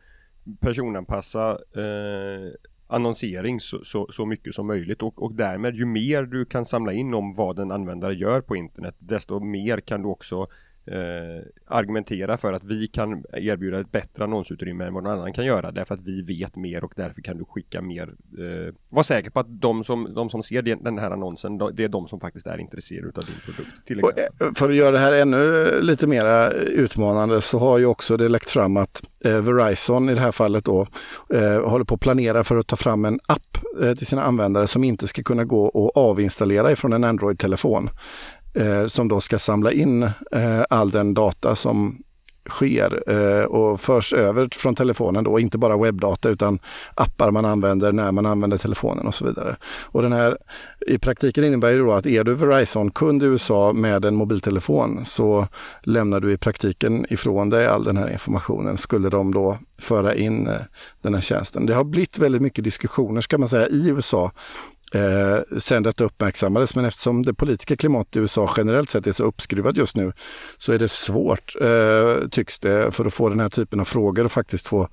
personanpassa 0.61 1.51
eh, 1.51 2.53
annonsering 2.89 3.61
så, 3.61 3.85
så, 3.85 4.07
så, 4.11 4.27
mycket 4.27 4.55
som 4.55 4.67
möjligt. 4.67 5.03
Och, 5.03 5.23
och 5.23 5.35
därmed 5.35 5.75
ju 5.77 5.85
mer 5.85 6.23
du 6.23 6.45
kan 6.45 6.65
samla 6.65 6.93
in 6.93 7.15
om 7.15 7.35
vad 7.35 7.59
en 7.59 7.71
användare 7.71 8.15
gör 8.15 8.41
på 8.41 8.57
internet 8.57 8.95
desto 8.99 9.41
mer 9.41 9.81
kan 9.81 10.03
du 10.03 10.09
också 10.09 10.47
eh, 10.93 11.43
argumentera 11.67 12.39
för 12.39 12.53
att 12.53 12.65
vi 12.65 12.87
kan 12.87 13.25
erbjuda 13.33 13.81
ett 13.81 13.93
bättre 13.93 14.25
annonsutrymme 14.25 14.85
än 14.85 14.95
vad 14.95 15.03
någon 15.03 15.13
annan 15.13 15.33
kan 15.33 15.45
göra 15.45 15.71
därför 15.71 15.95
att 15.95 16.01
vi 16.01 16.23
vet 16.23 16.57
mer 16.57 16.85
och 16.85 16.93
därför 16.97 17.23
kan 17.23 17.39
du 17.39 17.45
skicka 17.45 17.83
mer. 17.83 18.15
Eh, 18.39 18.75
var 18.89 19.03
säker 19.03 19.31
på 19.31 19.41
att 19.41 19.61
de 19.61 19.85
som, 19.85 20.15
de 20.15 20.31
som 20.31 20.43
ser 20.43 20.63
den 20.63 20.99
här 20.99 21.11
annonsen, 21.11 21.59
det 21.59 21.85
är 21.85 21.89
de 21.89 22.09
som 22.09 22.21
faktiskt 22.21 22.47
är 22.47 22.59
intresserade 22.59 23.13
av 23.19 23.25
din 23.25 23.35
produkt. 23.45 23.87
Till 23.87 23.99
exempel. 23.99 24.25
Eh, 24.41 24.53
för 24.55 24.71
att 24.71 24.77
göra 24.77 24.91
det 24.91 24.99
här 24.99 25.13
ännu 25.13 25.71
lite 25.83 26.07
mer 26.07 26.53
utmanande 26.55 27.41
så 27.41 27.59
har 27.59 27.79
ju 27.79 27.87
också 27.87 28.17
det 28.17 28.29
läckt 28.29 28.51
fram 28.51 28.77
att 28.77 29.03
eh, 29.25 29.41
Verizon 29.41 30.09
i 30.09 30.15
det 30.15 30.21
här 30.21 30.33
fallet 30.33 30.65
då 30.65 30.87
eh, 31.35 31.71
håller 31.71 31.85
på 31.85 31.95
att 31.95 32.01
planera 32.01 32.45
för 32.45 32.57
att 32.57 32.67
ta 32.67 32.77
fram 32.77 33.05
en 33.05 33.21
app 33.27 33.59
eh, 33.83 33.95
till 33.95 34.07
sina 34.07 34.23
användare 34.23 34.67
som 34.67 34.85
inte 34.85 35.07
ska 35.07 35.23
kunna 35.23 35.45
gå 35.45 35.65
och 35.65 35.97
avinstallera 35.97 36.73
ifrån 36.73 36.93
en 36.93 37.05
Android-telefon 37.05 37.91
eh, 38.55 38.87
som 38.87 39.09
då 39.09 39.21
ska 39.21 39.39
samla 39.39 39.73
in 39.73 40.03
eh, 40.03 40.63
all 40.69 40.91
den 40.91 41.15
data 41.15 41.57
som 41.57 42.03
sker 42.49 43.03
eh, 43.07 43.45
och 43.45 43.81
förs 43.81 44.13
över 44.13 44.49
från 44.53 44.75
telefonen 44.75 45.25
då, 45.25 45.39
inte 45.39 45.59
bara 45.59 45.77
webbdata 45.77 46.29
utan 46.29 46.59
appar 46.95 47.31
man 47.31 47.45
använder 47.45 47.93
när 47.93 48.13
man 48.13 48.27
använder 48.27 48.59
telefonen 48.59 49.07
och 49.07 49.15
så 49.15 49.25
vidare. 49.25 49.57
Och 49.85 50.03
den 50.03 50.13
här 50.13 50.39
i 50.87 50.99
praktiken 50.99 51.45
innebär 51.45 51.73
det 51.73 51.79
då 51.79 51.93
att 51.93 52.07
är 52.07 52.25
du 52.25 52.35
Verizon-kund 52.35 53.23
i 53.23 53.27
USA 53.27 53.73
med 53.73 54.05
en 54.05 54.15
mobiltelefon 54.15 55.05
så 55.05 55.49
lämnar 55.83 56.21
du 56.21 56.33
i 56.33 56.39
praktiken 56.39 57.07
ifrån 57.11 57.51
dig 57.51 57.67
all 57.67 57.85
den 57.85 57.97
här 57.97 58.13
informationen 58.13 58.77
skulle 58.77 59.09
de 59.09 59.35
då 59.35 59.59
föra 59.79 60.15
in 60.15 60.47
eh, 60.47 60.55
den 61.03 61.15
här 61.15 61.21
tjänsten. 61.21 61.67
Det 61.67 61.75
har 61.75 61.85
blivit 61.85 62.19
väldigt 62.19 62.43
mycket 62.43 62.65
diskussioner 62.65 63.21
ska 63.21 63.39
man 63.39 63.49
säga 63.49 63.67
i 63.67 63.89
USA 63.89 64.33
eh, 64.95 65.59
sen 65.59 65.83
detta 65.83 66.05
uppmärksammades. 66.05 66.75
Men 66.75 66.85
eftersom 66.85 67.23
det 67.23 67.35
politiska 67.35 67.77
klimatet 67.77 68.17
i 68.17 68.19
USA 68.19 68.51
generellt 68.57 68.91
sett 68.91 69.07
är 69.07 69.13
så 69.13 69.25
uppskruvat 69.25 69.77
just 69.77 69.97
nu 69.97 70.13
så 70.59 70.73
är 70.73 70.79
det 70.79 70.89
svårt, 70.89 71.55
eh, 71.61 72.29
tycks 72.29 72.59
det, 72.59 72.95
för 72.95 73.05
att 73.05 73.15
få 73.15 73.29
den 73.29 73.41
här 73.41 73.49
typen 73.49 73.81
av 73.81 73.85
frågor 73.85 74.25
och 74.25 74.33
faktiskt 74.33 74.67
få 74.67 74.89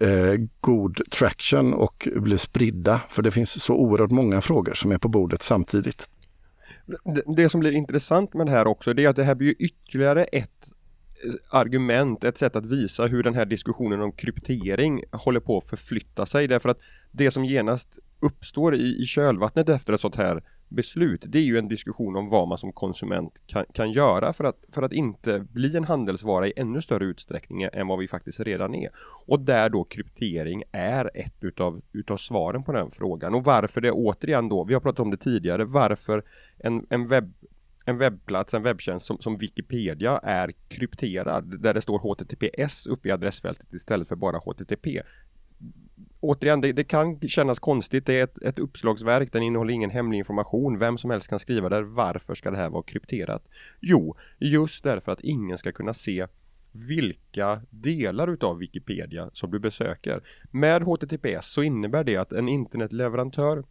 eh, 0.00 0.34
god 0.60 1.00
traction 1.10 1.74
och 1.74 2.08
bli 2.16 2.38
spridda. 2.38 3.00
För 3.08 3.22
det 3.22 3.30
finns 3.30 3.62
så 3.62 3.74
oerhört 3.74 4.10
många 4.10 4.40
frågor 4.40 4.74
som 4.74 4.92
är 4.92 4.98
på 4.98 5.08
bordet 5.08 5.42
samtidigt. 5.42 6.08
Det, 7.04 7.22
det 7.36 7.48
som 7.48 7.60
blir 7.60 7.72
intressant 7.72 8.34
med 8.34 8.46
det 8.46 8.52
här 8.52 8.66
också, 8.66 8.94
det 8.94 9.04
är 9.04 9.08
att 9.08 9.16
det 9.16 9.24
här 9.24 9.34
blir 9.34 9.54
ytterligare 9.58 10.24
ett 10.24 10.72
eh, 11.24 11.58
argument, 11.58 12.24
ett 12.24 12.38
sätt 12.38 12.56
att 12.56 12.66
visa 12.66 13.06
hur 13.06 13.22
den 13.22 13.34
här 13.34 13.46
diskussionen 13.46 14.00
om 14.00 14.12
kryptering 14.12 15.04
håller 15.12 15.40
på 15.40 15.58
att 15.58 15.68
förflytta 15.68 16.26
sig 16.26 16.48
därför 16.48 16.68
att 16.68 16.78
det 17.12 17.30
som 17.30 17.44
genast 17.44 17.98
uppstår 18.24 18.74
i, 18.74 19.02
i 19.02 19.04
kölvattnet 19.04 19.68
efter 19.68 19.92
ett 19.92 20.00
sånt 20.00 20.16
här 20.16 20.42
beslut 20.68 21.24
det 21.28 21.38
är 21.38 21.42
ju 21.42 21.58
en 21.58 21.68
diskussion 21.68 22.16
om 22.16 22.28
vad 22.28 22.48
man 22.48 22.58
som 22.58 22.72
konsument 22.72 23.42
kan, 23.46 23.64
kan 23.74 23.92
göra 23.92 24.32
för 24.32 24.44
att, 24.44 24.64
för 24.72 24.82
att 24.82 24.92
inte 24.92 25.40
bli 25.40 25.76
en 25.76 25.84
handelsvara 25.84 26.46
i 26.46 26.52
ännu 26.56 26.82
större 26.82 27.04
utsträckning 27.04 27.62
än 27.62 27.86
vad 27.86 27.98
vi 27.98 28.08
faktiskt 28.08 28.40
redan 28.40 28.74
är. 28.74 28.90
Och 29.26 29.40
där 29.40 29.68
då 29.68 29.84
kryptering 29.84 30.62
är 30.72 31.10
ett 31.14 31.44
utav, 31.44 31.82
utav 31.92 32.16
svaren 32.16 32.62
på 32.62 32.72
den 32.72 32.90
frågan 32.90 33.34
och 33.34 33.44
varför 33.44 33.80
det 33.80 33.90
återigen 33.90 34.48
då, 34.48 34.64
vi 34.64 34.74
har 34.74 34.80
pratat 34.80 35.00
om 35.00 35.10
det 35.10 35.16
tidigare, 35.16 35.64
varför 35.64 36.22
en, 36.58 36.86
en 36.90 37.08
webb 37.08 37.34
en 37.86 37.98
webbplats, 37.98 38.54
en 38.54 38.62
webbtjänst 38.62 39.06
som, 39.06 39.18
som 39.18 39.36
Wikipedia 39.36 40.18
är 40.22 40.52
krypterad 40.68 41.60
där 41.62 41.74
det 41.74 41.80
står 41.80 41.98
HTTPS 41.98 42.86
uppe 42.86 43.08
i 43.08 43.12
adressfältet 43.12 43.72
istället 43.72 44.08
för 44.08 44.16
bara 44.16 44.38
HTTP 44.38 45.02
återigen, 46.24 46.60
det, 46.60 46.72
det, 46.72 46.84
kan 46.84 47.20
kännas 47.20 47.58
konstigt. 47.58 48.06
Det 48.06 48.20
är 48.20 48.24
ett, 48.24 48.42
ett 48.42 48.58
uppslagsverk, 48.58 49.32
den 49.32 49.42
innehåller 49.42 49.72
ingen 49.74 49.90
hemlig 49.90 50.18
information. 50.18 50.78
Vem 50.78 50.98
som 50.98 51.10
helst 51.10 51.28
kan 51.28 51.38
skriva 51.38 51.68
där. 51.68 51.82
Varför 51.82 52.34
ska 52.34 52.50
det 52.50 52.56
här 52.56 52.70
vara 52.70 52.82
krypterat? 52.82 53.48
Jo, 53.80 54.16
just 54.38 54.84
därför 54.84 55.12
att 55.12 55.20
ingen 55.20 55.58
ska 55.58 55.72
kunna 55.72 55.94
se 55.94 56.26
vilka 56.72 57.62
delar 57.70 58.32
utav 58.32 58.58
Wikipedia 58.58 59.30
som 59.32 59.50
du 59.50 59.58
besöker. 59.58 60.22
Med 60.50 60.82
HTTPS 60.82 61.46
så 61.46 61.62
innebär 61.62 62.04
det 62.04 62.16
att 62.16 62.32
en 62.32 62.48
internetleverantör 62.48 63.64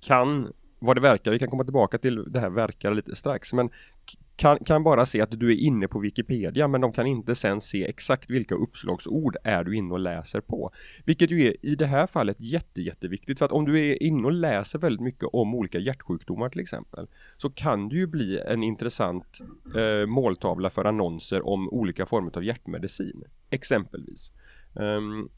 kan 0.00 0.52
vad 0.84 0.96
det 0.96 1.00
verkar, 1.00 1.30
vi 1.30 1.38
kan 1.38 1.50
komma 1.50 1.64
tillbaka 1.64 1.98
till 1.98 2.32
det 2.32 2.40
här 2.40 2.50
verkar 2.50 2.94
lite 2.94 3.16
strax, 3.16 3.52
men 3.52 3.70
kan, 4.36 4.58
kan 4.58 4.82
bara 4.82 5.06
se 5.06 5.20
att 5.20 5.40
du 5.40 5.52
är 5.52 5.56
inne 5.56 5.88
på 5.88 5.98
Wikipedia 5.98 6.68
men 6.68 6.80
de 6.80 6.92
kan 6.92 7.06
inte 7.06 7.34
sen 7.34 7.60
se 7.60 7.84
exakt 7.84 8.30
vilka 8.30 8.54
uppslagsord 8.54 9.36
är 9.44 9.64
du 9.64 9.76
inne 9.76 9.92
och 9.92 9.98
läser 9.98 10.40
på. 10.40 10.70
Vilket 11.04 11.30
ju 11.30 11.46
är 11.46 11.66
i 11.66 11.74
det 11.74 11.86
här 11.86 12.06
fallet 12.06 12.36
jätte, 12.40 12.82
jätteviktigt 12.82 13.38
för 13.38 13.46
att 13.46 13.52
om 13.52 13.64
du 13.64 13.90
är 13.90 14.02
inne 14.02 14.24
och 14.24 14.32
läser 14.32 14.78
väldigt 14.78 15.02
mycket 15.02 15.28
om 15.32 15.54
olika 15.54 15.78
hjärtsjukdomar 15.78 16.48
till 16.48 16.60
exempel 16.60 17.06
så 17.36 17.50
kan 17.50 17.88
du 17.88 17.96
ju 17.96 18.06
bli 18.06 18.38
en 18.38 18.62
intressant 18.62 19.38
eh, 19.76 20.06
måltavla 20.06 20.70
för 20.70 20.84
annonser 20.84 21.46
om 21.46 21.68
olika 21.68 22.06
former 22.06 22.36
av 22.36 22.44
hjärtmedicin 22.44 23.24
exempelvis. 23.50 24.32
Um, 24.74 25.30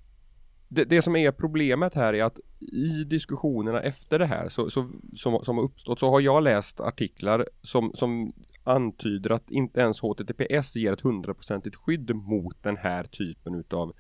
det, 0.77 0.85
det, 0.85 1.03
som 1.03 1.17
är 1.17 1.33
problemet 1.33 1.95
här 1.95 2.15
är 2.15 2.25
att 2.25 2.41
i 2.61 3.05
diskussionerna 3.05 3.81
efter 3.81 4.19
det 4.19 4.27
här 4.27 4.49
så, 4.49 4.71
så, 4.71 4.91
som, 5.15 5.45
som 5.45 5.57
har 5.57 5.65
uppstått 5.65 6.01
så 6.01 6.11
har 6.11 6.21
jag 6.21 6.43
läst 6.43 6.81
artiklar 6.81 7.47
som, 7.63 7.91
som 7.95 8.33
antyder 8.65 9.31
att 9.31 9.51
inte 9.51 9.81
ens 9.81 10.01
HTTPS 10.01 10.77
ger 10.77 10.93
ett 10.93 11.01
hundraprocentigt 11.01 11.77
skydd 11.77 12.15
mot 12.15 12.63
den 12.63 12.77
här 12.77 13.05
typen 13.05 13.55
utav 13.55 13.93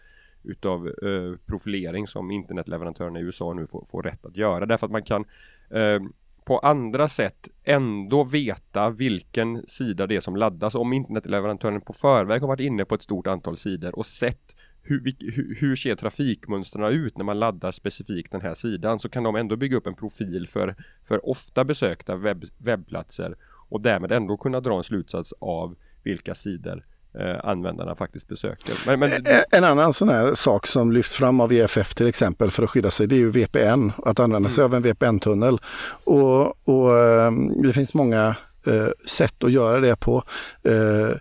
utav 0.42 0.86
eh, 0.86 1.38
profilering 1.46 2.06
som 2.06 2.30
internetleverantörerna 2.30 3.20
i 3.20 3.22
USA 3.22 3.52
nu 3.52 3.66
får, 3.66 3.84
får, 3.90 4.02
rätt 4.02 4.26
att 4.26 4.36
göra. 4.36 4.66
Därför 4.66 4.86
att 4.86 4.92
man 4.92 5.02
kan 5.02 5.24
eh, 5.70 6.00
på 6.44 6.58
andra 6.58 7.08
sätt 7.08 7.48
ändå 7.64 8.24
veta 8.24 8.90
vilken 8.90 9.66
sida 9.66 10.06
det 10.06 10.16
är 10.16 10.20
som 10.20 10.36
laddas. 10.36 10.74
Om 10.74 10.92
internetleverantören 10.92 11.80
på 11.80 11.92
förväg 11.92 12.40
har 12.40 12.48
varit 12.48 12.60
inne 12.60 12.84
på 12.84 12.94
ett 12.94 13.02
stort 13.02 13.26
antal 13.26 13.56
sidor 13.56 13.98
och 13.98 14.06
sett 14.06 14.56
hur, 14.86 15.14
hur, 15.32 15.56
hur 15.60 15.76
ser 15.76 15.94
trafikmönstren 15.94 16.92
ut 16.92 17.18
när 17.18 17.24
man 17.24 17.38
laddar 17.38 17.72
specifikt 17.72 18.32
den 18.32 18.40
här 18.40 18.54
sidan 18.54 18.98
så 18.98 19.08
kan 19.08 19.22
de 19.22 19.36
ändå 19.36 19.56
bygga 19.56 19.76
upp 19.76 19.86
en 19.86 19.94
profil 19.94 20.46
för, 20.48 20.74
för 21.08 21.28
ofta 21.28 21.64
besökta 21.64 22.16
webb, 22.16 22.44
webbplatser 22.58 23.34
och 23.68 23.80
därmed 23.82 24.12
ändå 24.12 24.36
kunna 24.36 24.60
dra 24.60 24.76
en 24.76 24.84
slutsats 24.84 25.34
av 25.40 25.76
vilka 26.02 26.34
sidor 26.34 26.84
eh, 27.18 27.36
användarna 27.44 27.94
faktiskt 27.94 28.28
besöker. 28.28 28.74
Men, 28.86 29.00
men... 29.00 29.10
En 29.50 29.64
annan 29.64 29.92
sån 29.92 30.08
här 30.08 30.34
sak 30.34 30.66
som 30.66 30.92
lyfts 30.92 31.16
fram 31.16 31.40
av 31.40 31.52
EFF 31.52 31.94
till 31.94 32.06
exempel 32.06 32.50
för 32.50 32.62
att 32.62 32.70
skydda 32.70 32.90
sig, 32.90 33.06
det 33.06 33.14
är 33.14 33.18
ju 33.18 33.30
VPN, 33.30 33.90
att 34.04 34.20
använda 34.20 34.48
sig 34.48 34.64
mm. 34.64 34.72
av 34.72 34.76
en 34.76 34.82
VPN-tunnel. 34.82 35.58
Och, 36.04 36.68
och 36.68 36.98
eh, 36.98 37.32
det 37.62 37.72
finns 37.72 37.94
många 37.94 38.36
eh, 38.66 38.88
sätt 39.06 39.44
att 39.44 39.52
göra 39.52 39.80
det 39.80 39.96
på. 39.96 40.22
Eh, 40.62 41.16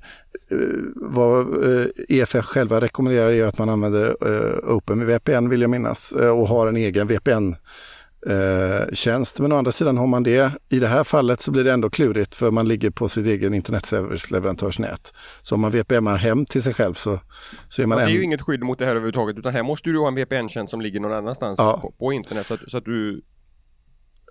vad 0.96 1.48
EFF 2.10 2.46
själva 2.46 2.82
rekommenderar 2.82 3.32
är 3.32 3.46
att 3.46 3.58
man 3.58 3.70
använder 3.70 4.16
OpenVPN 4.72 5.50
vill 5.50 5.62
jag 5.62 5.70
minnas 5.70 6.12
och 6.12 6.48
har 6.48 6.68
en 6.68 6.78
egen 6.78 7.08
VPN 7.08 7.56
eh, 8.26 8.94
tjänst. 8.94 9.40
Men 9.40 9.52
å 9.52 9.56
andra 9.56 9.72
sidan 9.72 9.98
har 9.98 10.08
man 10.08 10.24
det. 10.24 10.52
I 10.70 10.80
det 10.80 10.88
här 10.88 11.04
fallet 11.04 11.42
så 11.42 11.52
blir 11.52 11.64
det 11.64 11.72
ändå 11.72 11.90
klurigt 11.90 12.36
för 12.36 12.52
man 12.52 12.68
ligger 12.68 12.90
på 12.90 13.10
sitt 13.10 13.26
egen 13.26 13.54
internetleverantörsnät. 13.54 15.14
Så 15.42 15.56
om 15.56 15.62
man 15.62 15.72
VPNar 15.72 16.18
hem 16.18 16.46
till 16.46 16.64
sig 16.64 16.74
själv 16.74 16.94
så, 16.94 17.20
så 17.70 17.82
är 17.82 17.86
man... 17.86 18.00
Ja, 18.00 18.06
det 18.06 18.12
är 18.12 18.16
ju 18.16 18.24
inget 18.24 18.42
skydd 18.42 18.64
mot 18.64 18.80
det 18.80 18.86
här 18.86 18.92
överhuvudtaget 18.92 19.38
utan 19.38 19.54
här 19.54 19.64
måste 19.64 19.90
du 19.90 20.00
ha 20.00 20.08
en 20.08 20.16
VPN-tjänst 20.16 20.72
som 20.72 20.82
ligger 20.82 21.00
någon 21.00 21.14
annanstans 21.14 21.60
ja. 21.60 21.80
på, 21.82 21.92
på, 21.92 22.14
internet 22.14 22.46
så 22.48 22.54
att, 22.54 22.60
så 22.68 22.78
att 22.78 22.86
du 22.86 23.22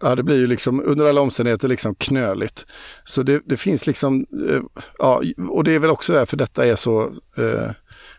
Ja, 0.01 0.15
det 0.15 0.23
blir 0.23 0.37
ju 0.37 0.47
liksom 0.47 0.83
under 0.85 1.05
alla 1.05 1.21
omständigheter 1.21 1.69
liksom 1.69 1.95
knöligt. 1.95 2.67
Så 3.05 3.23
det, 3.23 3.43
det 3.45 3.57
finns 3.57 3.87
liksom, 3.87 4.27
eh, 4.51 4.61
ja, 4.99 5.23
och 5.51 5.65
det 5.65 5.73
är 5.73 5.79
väl 5.79 5.91
också 5.91 6.13
därför 6.13 6.37
detta 6.37 6.67
är 6.67 6.77
så 6.77 7.03
eh, 7.37 7.71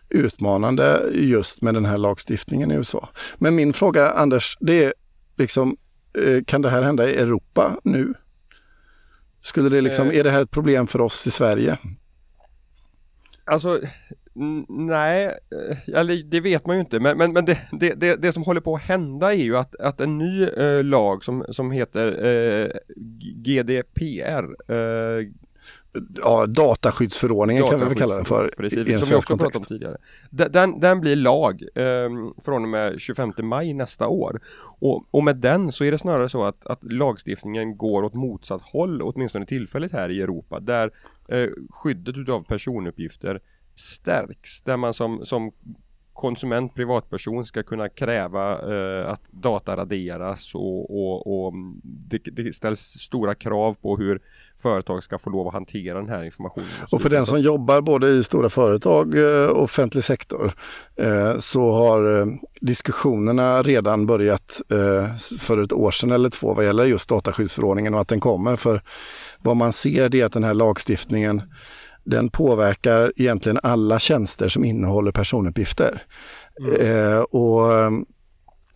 utmanande 0.10 1.10
just 1.13 1.62
med 1.62 1.74
den 1.74 1.86
här 1.86 1.98
lagstiftningen 1.98 2.72
i 2.72 2.75
USA. 2.75 3.10
Men 3.38 3.55
min 3.55 3.74
fråga 3.74 4.10
Anders, 4.10 4.58
det 4.60 4.84
är 4.84 4.94
liksom, 5.38 5.77
eh, 6.17 6.44
kan 6.44 6.62
det 6.62 6.70
här 6.70 6.82
hända 6.82 7.10
i 7.10 7.17
Europa 7.17 7.79
nu? 7.84 8.13
Skulle 9.44 9.70
det 9.70 9.82
liksom, 9.82 10.10
eh. 10.10 10.20
är 10.20 10.24
det 10.24 10.32
här 10.32 10.41
ett 10.41 10.51
problem 10.51 10.88
för 10.88 11.01
oss 11.01 11.27
i 11.27 11.32
Sverige? 11.32 11.77
Alltså, 13.46 13.82
nej, 14.70 15.25
eh, 15.25 16.00
eller 16.00 16.24
det 16.24 16.39
vet 16.39 16.65
man 16.65 16.75
ju 16.75 16.80
inte, 16.80 17.00
men, 17.00 17.18
men, 17.18 17.34
men 17.34 17.46
det, 17.46 17.60
det, 17.72 17.94
det, 17.94 18.15
det, 18.15 18.34
som 18.34 18.44
håller 18.44 18.62
på 18.62 18.75
att 18.75 18.82
hända 18.82 19.34
är 19.34 19.44
ju 19.44 19.58
att, 19.58 19.75
att 19.75 20.01
en 20.01 20.18
ny 20.18 20.44
eh, 20.44 20.84
lag 20.84 21.24
som, 21.24 21.46
som 21.50 21.72
heter 21.72 22.25
eh, 22.25 22.70
GDPR, 23.44 24.74
eh, 24.74 25.27
ja, 26.15 26.46
dataskyddsförordningen 26.46 27.63
kan 27.70 27.80
vi 27.80 27.86
väl 27.86 27.98
kalla 27.98 28.15
den 28.15 28.25
för. 28.25 28.54
Precis, 28.58 28.89
i 28.89 28.94
en 28.94 29.00
som 29.00 29.10
vi 29.10 29.15
också 29.15 29.38
pratat 29.38 29.56
om 29.56 29.63
tidigare. 29.63 29.98
Den, 30.30 30.80
den 30.80 31.01
blir 31.01 31.15
lag 31.15 31.63
eh, 31.75 32.10
från 32.44 32.63
och 32.63 32.70
med 32.70 33.01
25 33.01 33.32
maj 33.44 33.74
nästa 33.74 34.08
år. 34.08 34.39
Och, 34.80 35.06
och 35.12 35.24
med 35.24 35.38
den 35.38 35.72
så 35.72 35.84
är 35.84 35.92
det 35.92 35.98
snarare 35.98 36.30
så 36.30 36.44
att, 36.44 36.65
att 36.65 36.84
lagstiftningen 36.84 37.77
går 37.77 38.04
åt 38.04 38.13
motsatt 38.13 38.62
håll, 38.62 39.01
åtminstone 39.01 39.46
tillfälligt 39.46 39.92
här 39.92 40.10
i 40.10 40.22
Europa, 40.22 40.60
där 40.60 40.92
eh, 41.30 41.48
skyddet 41.70 42.18
utav 42.18 42.44
personuppgifter 42.44 43.39
stärks. 43.75 44.62
Där 44.62 44.77
man 44.77 44.94
som, 44.94 45.25
som 45.25 45.51
konsument, 46.15 46.75
privatperson 46.75 47.46
ska 47.46 47.63
kunna 47.63 47.89
kräva 47.89 48.51
eh, 48.51 49.12
att 49.12 49.22
data 49.32 49.77
raderas 49.77 50.55
och, 50.55 50.91
och, 50.91 51.27
och 51.27 51.53
mm, 51.53 51.82
det, 51.84 52.17
det, 52.17 52.55
ställs 52.55 52.79
stora 52.79 53.36
krav 53.36 53.74
på 53.74 53.98
hur 53.98 54.22
företag 54.62 55.03
ska 55.03 55.20
få 55.20 55.29
lov 55.29 55.48
att 55.48 55.53
hantera 55.53 55.98
den 55.98 56.10
här 56.10 56.24
informationen. 56.24 56.67
Och 56.91 57.01
för 57.01 57.10
den 57.10 57.25
som 57.25 57.41
jobbar 57.41 57.82
både 57.82 58.08
i 58.08 58.24
stora 58.24 58.50
företag 58.50 59.15
eh, 59.15 59.48
och 59.48 59.63
offentlig 59.63 60.03
sektor 60.03 60.53
eh, 60.96 61.39
så 61.39 61.72
har 61.72 62.20
eh, 62.20 62.25
diskussionerna 62.62 63.63
redan 63.63 64.05
börjat 64.05 64.62
eh, 64.72 65.15
för 65.39 65.63
ett 65.63 65.74
år 65.74 65.91
sedan 65.91 66.12
eller 66.12 66.29
två 66.29 66.53
vad 66.53 66.65
gäller 66.65 66.84
just 66.84 67.10
dataskyddsförordningen 67.10 67.94
och 67.94 68.01
att 68.01 68.08
den 68.08 68.20
kommer. 68.20 68.55
För 68.55 68.82
vad 69.39 69.58
man 69.58 69.74
ser 69.74 70.10
det 70.10 70.22
är 70.22 70.25
att 70.25 70.34
den 70.34 70.44
här 70.44 70.53
lagstiftningen 70.53 71.41
den 72.05 72.29
påverkar 72.29 73.13
egentligen 73.15 73.59
alla 73.63 74.00
tjänster 74.00 74.47
som 74.47 74.65
innehåller 74.65 75.12
personuppgifter. 75.12 76.03
Mm. 76.62 76.81
Eh, 76.81 77.19
och 77.19 77.74
mm, 77.74 78.05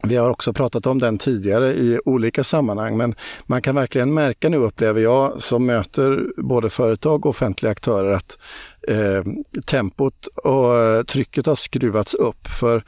vi 0.03 0.15
har 0.15 0.29
också 0.29 0.53
pratat 0.53 0.86
om 0.86 1.00
den 1.00 1.17
tidigare 1.17 1.74
i 1.74 2.00
olika 2.05 2.43
sammanhang 2.43 2.98
men 2.98 3.15
man 3.45 3.62
kan 3.62 3.75
verkligen 3.75 4.13
märka 4.13 4.50
nu 4.50 4.57
upplever 4.57 5.01
jag 5.01 5.41
som 5.41 5.65
möter 5.65 6.41
både 6.43 6.69
företag 6.69 7.25
och 7.25 7.29
offentliga 7.29 7.71
aktörer 7.71 8.12
att 8.12 8.38
eh, 8.88 9.24
tempot 9.67 10.27
och 10.27 11.07
trycket 11.07 11.45
har 11.45 11.55
skruvats 11.55 12.13
upp. 12.13 12.48
För 12.59 12.83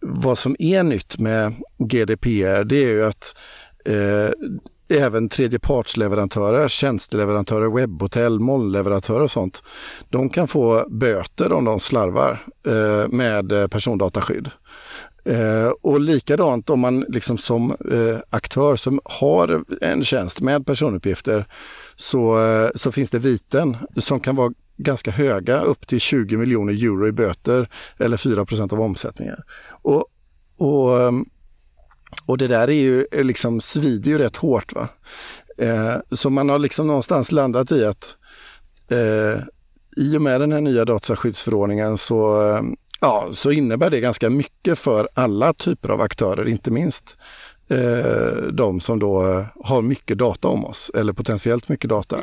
vad 0.00 0.38
som 0.38 0.56
är 0.58 0.82
nytt 0.82 1.18
med 1.18 1.54
GDPR 1.78 2.64
det 2.64 2.76
är 2.76 2.90
ju 2.90 3.04
att 3.04 3.36
eh, 3.84 4.30
även 4.92 5.28
tredjepartsleverantörer, 5.28 6.68
tjänsteleverantörer, 6.68 7.70
webbhotell, 7.76 8.40
molnleverantörer 8.40 9.20
och 9.20 9.30
sånt. 9.30 9.62
De 10.08 10.28
kan 10.28 10.48
få 10.48 10.86
böter 10.90 11.52
om 11.52 11.64
de 11.64 11.80
slarvar 11.80 12.46
eh, 12.66 13.08
med 13.08 13.70
persondataskydd. 13.70 14.50
Eh, 15.24 15.68
och 15.82 16.00
likadant 16.00 16.70
om 16.70 16.80
man 16.80 17.00
liksom 17.00 17.38
som 17.38 17.70
eh, 17.70 18.18
aktör 18.30 18.76
som 18.76 19.00
har 19.04 19.64
en 19.80 20.04
tjänst 20.04 20.40
med 20.40 20.66
personuppgifter 20.66 21.46
så, 21.96 22.44
eh, 22.44 22.70
så 22.74 22.92
finns 22.92 23.10
det 23.10 23.18
viten 23.18 23.76
som 23.96 24.20
kan 24.20 24.36
vara 24.36 24.52
ganska 24.76 25.10
höga, 25.10 25.60
upp 25.60 25.86
till 25.86 26.00
20 26.00 26.36
miljoner 26.36 26.72
euro 26.72 27.08
i 27.08 27.12
böter 27.12 27.68
eller 27.98 28.16
4% 28.16 28.72
av 28.72 28.80
omsättningen. 28.80 29.36
Och, 29.82 30.04
och 30.56 31.00
ehm, 31.00 31.26
och 32.26 32.38
det 32.38 32.46
där 32.46 32.68
är 32.68 32.72
ju 32.72 33.06
eh, 33.12 33.24
liksom 33.24 33.60
svider 33.60 34.10
ju 34.10 34.18
rätt 34.18 34.36
hårt. 34.36 34.72
Va? 34.72 34.88
Eh, 35.58 35.96
så 36.10 36.30
man 36.30 36.48
har 36.48 36.58
liksom 36.58 36.86
någonstans 36.86 37.32
landat 37.32 37.72
i 37.72 37.84
att 37.84 38.16
eh, 38.90 39.42
i 39.96 40.16
och 40.16 40.22
med 40.22 40.40
den 40.40 40.52
här 40.52 40.60
nya 40.60 40.84
dataskyddsförordningen 40.84 41.98
så, 41.98 42.48
eh, 42.48 42.62
ja, 43.00 43.28
så 43.32 43.50
innebär 43.50 43.90
det 43.90 44.00
ganska 44.00 44.30
mycket 44.30 44.78
för 44.78 45.08
alla 45.14 45.52
typer 45.52 45.88
av 45.88 46.00
aktörer, 46.00 46.48
inte 46.48 46.70
minst 46.70 47.16
Eh, 47.72 48.42
de 48.52 48.80
som 48.80 48.98
då 48.98 49.22
eh, 49.22 49.46
har 49.64 49.82
mycket 49.82 50.18
data 50.18 50.48
om 50.48 50.64
oss 50.64 50.90
eller 50.94 51.12
potentiellt 51.12 51.68
mycket 51.68 51.90
data. 51.90 52.16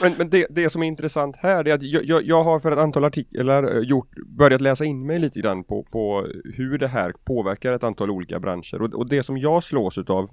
Men, 0.00 0.12
men 0.18 0.30
det, 0.30 0.46
det 0.50 0.70
som 0.70 0.82
är 0.82 0.86
intressant 0.86 1.36
här 1.36 1.68
är 1.68 1.74
att 1.74 1.82
jag, 1.82 2.22
jag 2.22 2.44
har 2.44 2.60
för 2.60 2.72
ett 2.72 2.78
antal 2.78 3.04
artiklar 3.04 3.76
eh, 3.76 3.82
gjort, 3.82 4.08
börjat 4.26 4.60
läsa 4.60 4.84
in 4.84 5.06
mig 5.06 5.18
lite 5.18 5.40
grann 5.40 5.64
på, 5.64 5.82
på 5.82 6.26
hur 6.44 6.78
det 6.78 6.88
här 6.88 7.14
påverkar 7.24 7.72
ett 7.72 7.84
antal 7.84 8.10
olika 8.10 8.40
branscher 8.40 8.82
och, 8.82 8.94
och 8.94 9.08
det 9.08 9.22
som 9.22 9.38
jag 9.38 9.62
slås 9.62 9.98
utav 9.98 10.28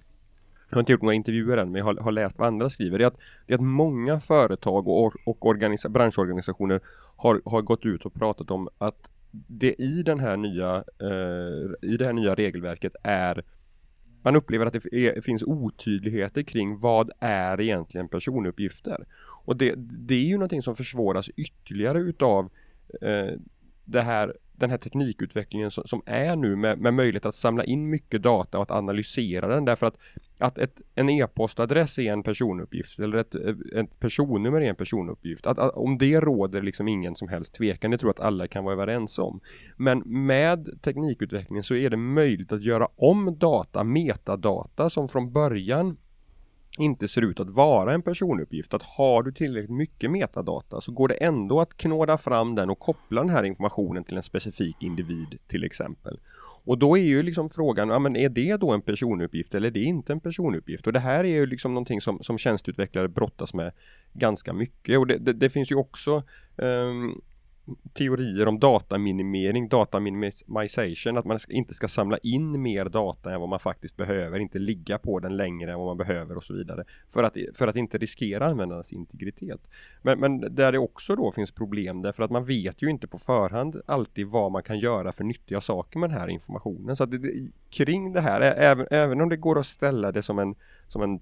jag 0.69 0.75
har 0.75 0.79
inte 0.79 0.91
gjort 0.91 1.01
några 1.01 1.15
intervjuer 1.15 1.57
än, 1.57 1.71
men 1.71 1.79
jag 1.79 1.85
har, 1.85 1.95
har 1.95 2.11
läst 2.11 2.39
vad 2.39 2.47
andra 2.47 2.69
skriver, 2.69 2.97
det 2.97 3.03
är 3.03 3.07
att, 3.07 3.19
det 3.47 3.53
är 3.53 3.57
att 3.57 3.63
många 3.63 4.19
företag 4.19 4.88
och, 4.88 5.13
och 5.25 5.45
organisa, 5.45 5.89
branschorganisationer 5.89 6.81
har, 7.15 7.41
har 7.45 7.61
gått 7.61 7.85
ut 7.85 8.05
och 8.05 8.13
pratat 8.13 8.51
om 8.51 8.69
att 8.77 9.11
det 9.31 9.81
i 9.81 10.03
den 10.03 10.19
här 10.19 10.38
nya, 10.38 10.75
eh, 11.01 11.89
i 11.91 11.97
det 11.97 12.05
här 12.05 12.13
nya 12.13 12.35
regelverket 12.35 12.95
är 13.03 13.43
man 14.21 14.35
upplever 14.35 14.65
att 14.65 14.73
det 14.73 14.85
är, 14.85 15.17
e-, 15.17 15.21
finns 15.21 15.43
otydligheter 15.43 16.41
kring 16.41 16.79
vad 16.79 17.11
är 17.19 17.61
egentligen 17.61 18.07
personuppgifter. 18.07 19.05
Och 19.45 19.57
det, 19.57 19.73
det 19.77 20.15
är 20.15 20.25
ju 20.25 20.33
någonting 20.33 20.61
som 20.61 20.75
försvåras 20.75 21.29
ytterligare 21.29 21.99
utav 21.99 22.49
eh, 23.01 23.31
det 23.85 24.01
här 24.01 24.33
den 24.59 24.69
här 24.69 24.77
teknikutvecklingen 24.77 25.71
som, 25.71 25.83
som 25.87 26.01
är 26.05 26.35
nu 26.35 26.55
med, 26.55 26.79
med, 26.79 26.93
möjlighet 26.93 27.25
att 27.25 27.35
samla 27.35 27.63
in 27.63 27.89
mycket 27.89 28.23
data 28.23 28.57
och 28.57 28.63
att 28.63 28.71
analysera 28.71 29.47
den 29.47 29.65
därför 29.65 29.85
att, 29.85 29.97
att 30.39 30.57
ett, 30.57 30.81
en 30.95 31.09
e-postadress 31.09 31.99
är 31.99 32.13
en 32.13 32.23
personuppgift 32.23 32.99
eller 32.99 33.17
ett, 33.17 33.35
ett 33.35 33.99
personnummer 33.99 34.61
är 34.61 34.69
en 34.69 34.75
personuppgift. 34.75 35.47
Att, 35.47 35.59
att, 35.59 35.71
om 35.71 35.97
det 35.97 36.19
råder 36.19 36.61
liksom 36.61 36.87
ingen 36.87 37.15
som 37.15 37.27
helst 37.27 37.53
tvekan, 37.53 37.91
det 37.91 37.97
tror 37.97 38.09
jag 38.09 38.19
att 38.19 38.27
alla 38.27 38.47
kan 38.47 38.63
vara 38.63 38.73
överens 38.73 39.19
om. 39.19 39.39
Men 39.77 39.99
med 40.05 40.81
teknikutvecklingen 40.81 41.63
så 41.63 41.75
är 41.75 41.89
det 41.89 41.97
möjligt 41.97 42.51
att 42.51 42.63
göra 42.63 42.87
om 42.95 43.37
data, 43.39 43.83
metadata 43.83 44.89
som 44.89 45.09
från 45.09 45.33
början 45.33 45.97
inte 46.77 47.07
ser 47.07 47.21
ut 47.21 47.39
att 47.39 47.49
vara 47.49 47.93
en 47.93 48.01
personuppgift. 48.01 48.73
Att 48.73 48.83
har 48.83 49.23
du 49.23 49.31
tillräckligt 49.31 49.77
mycket 49.77 50.11
metadata 50.11 50.81
så 50.81 50.91
går 50.91 51.07
det 51.07 51.13
ändå 51.13 51.61
att 51.61 51.77
knåda 51.77 52.17
fram 52.17 52.55
den 52.55 52.69
och 52.69 52.79
koppla 52.79 53.21
den 53.21 53.29
här 53.29 53.43
informationen 53.43 54.03
till 54.03 54.17
en 54.17 54.23
specifik 54.23 54.83
individ 54.83 55.39
till 55.47 55.63
exempel. 55.63 56.19
Och 56.63 56.77
då 56.77 56.97
är 56.97 57.03
ju 57.03 57.23
liksom 57.23 57.49
frågan, 57.49 57.89
ja 57.89 57.99
men 57.99 58.15
är 58.15 58.29
det 58.29 58.57
då 58.57 58.71
en 58.71 58.81
personuppgift 58.81 59.55
eller 59.55 59.67
är 59.67 59.71
det 59.71 59.83
inte 59.83 60.13
en 60.13 60.19
personuppgift? 60.19 60.88
Och 60.88 60.93
det 60.93 60.99
här 60.99 61.23
är 61.23 61.35
ju 61.35 61.45
liksom 61.45 61.73
någonting 61.73 62.01
som, 62.01 62.23
som 62.23 62.38
tjänsteutvecklare 62.38 63.07
brottas 63.07 63.53
med 63.53 63.71
ganska 64.13 64.53
mycket 64.53 64.99
och 64.99 65.07
det, 65.07 65.17
det, 65.17 65.33
det 65.33 65.49
finns 65.49 65.71
ju 65.71 65.75
också 65.75 66.23
um, 66.55 67.21
teorier 67.93 68.47
om 68.47 68.59
dataminimering, 68.59 69.69
dataminimization, 69.69 71.17
att 71.17 71.25
man 71.25 71.39
inte 71.49 71.73
ska 71.73 71.88
samla 71.88 72.17
in 72.17 72.61
mer 72.61 72.85
data 72.85 73.33
än 73.33 73.39
vad 73.39 73.49
man 73.49 73.59
faktiskt 73.59 73.97
behöver, 73.97 74.39
inte 74.39 74.59
ligga 74.59 74.97
på 74.97 75.19
den 75.19 75.38
längre 75.38 75.71
än 75.71 75.79
vad 75.79 75.88
man 75.88 75.97
behöver 75.97 76.38
och 76.38 76.43
så 76.43 76.53
vidare. 76.53 76.83
För 77.09 77.23
att, 77.23 77.38
för 77.53 77.67
att 77.67 77.75
inte 77.75 77.97
riskera 77.97 78.45
användarnas 78.45 78.93
integritet. 78.93 79.69
Men, 80.01 80.19
men 80.19 80.55
där 80.55 80.71
det 80.71 80.77
också 80.77 81.15
då 81.15 81.31
finns 81.31 81.51
problem 81.51 82.01
därför 82.01 82.23
att 82.23 82.31
man 82.31 82.45
vet 82.45 82.81
ju 82.81 82.89
inte 82.89 83.07
på 83.07 83.19
förhand 83.19 83.81
alltid 83.85 84.27
vad 84.27 84.51
man 84.51 84.63
kan 84.63 84.79
göra 84.79 85.11
för 85.11 85.23
nyttiga 85.23 85.61
saker 85.61 85.99
med 85.99 86.09
den 86.09 86.19
här 86.19 86.27
informationen. 86.27 86.95
Så 86.95 87.03
att 87.03 87.11
det, 87.11 87.49
kring 87.69 88.13
det 88.13 88.21
här, 88.21 88.41
även, 88.41 88.88
även 88.91 89.21
om 89.21 89.29
det 89.29 89.38
går 89.38 89.59
att 89.59 89.65
ställa 89.65 90.11
det 90.11 90.21
som 90.21 90.39
en, 90.39 90.55
som 90.88 91.01
en 91.01 91.19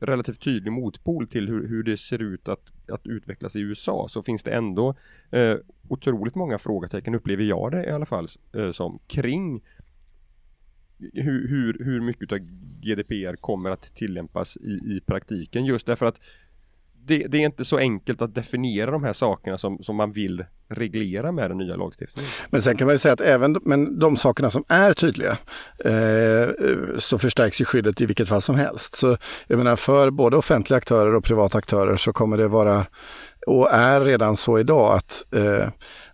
relativt 0.00 0.40
tydlig 0.40 0.72
motpol 0.72 1.26
till 1.26 1.48
hur, 1.48 1.68
hur 1.68 1.82
det 1.82 1.96
ser 1.96 2.22
ut 2.22 2.48
att, 2.48 2.72
att 2.88 3.06
utvecklas 3.06 3.56
i 3.56 3.60
USA 3.60 4.06
så 4.08 4.22
finns 4.22 4.42
det 4.42 4.50
ändå 4.50 4.94
eh, 5.30 5.56
otroligt 5.88 6.34
många 6.34 6.58
frågetecken 6.58 7.14
upplever 7.14 7.44
jag 7.44 7.70
det 7.70 7.84
i 7.84 7.90
alla 7.90 8.06
fall 8.06 8.26
eh, 8.56 8.70
som 8.70 8.98
kring 9.06 9.62
hur, 11.12 11.48
hur, 11.48 11.84
hur 11.84 12.00
mycket 12.00 12.32
av 12.32 12.38
GDPR 12.80 13.36
kommer 13.36 13.70
att 13.70 13.94
tillämpas 13.94 14.56
i, 14.56 14.96
i 14.96 15.00
praktiken. 15.06 15.64
Just 15.64 15.86
därför 15.86 16.06
att 16.06 16.20
det, 17.06 17.26
det, 17.28 17.38
är 17.38 17.44
inte 17.44 17.64
så 17.64 17.78
enkelt 17.78 18.22
att 18.22 18.34
definiera 18.34 18.90
de 18.90 19.04
här 19.04 19.12
sakerna 19.12 19.58
som, 19.58 19.82
som 19.82 19.96
man 19.96 20.12
vill 20.12 20.44
reglera 20.70 21.32
med 21.32 21.50
den 21.50 21.58
nya 21.58 21.76
lagstiftningen. 21.76 22.30
Men 22.50 22.62
sen 22.62 22.76
kan 22.76 22.86
man 22.86 22.94
ju 22.94 22.98
säga 22.98 23.14
att 23.14 23.20
även 23.20 23.56
men 23.62 23.98
de 23.98 24.16
sakerna 24.16 24.50
som 24.50 24.64
är 24.68 24.92
tydliga 24.92 25.38
eh, 25.84 26.48
så 26.98 27.18
förstärks 27.18 27.60
ju 27.60 27.64
skyddet 27.64 28.00
i 28.00 28.06
vilket 28.06 28.28
fall 28.28 28.42
som 28.42 28.54
helst. 28.54 28.96
Så 28.96 29.16
jag 29.46 29.58
menar 29.58 29.76
för 29.76 30.10
både 30.10 30.36
offentliga 30.36 30.76
aktörer 30.76 31.14
och 31.14 31.24
privata 31.24 31.58
aktörer 31.58 31.96
så 31.96 32.12
kommer 32.12 32.38
det 32.38 32.48
vara 32.48 32.86
och 33.46 33.72
är 33.72 34.00
redan 34.00 34.36
så 34.36 34.58
idag 34.58 34.96
att 34.96 35.26
eh, 35.34 35.68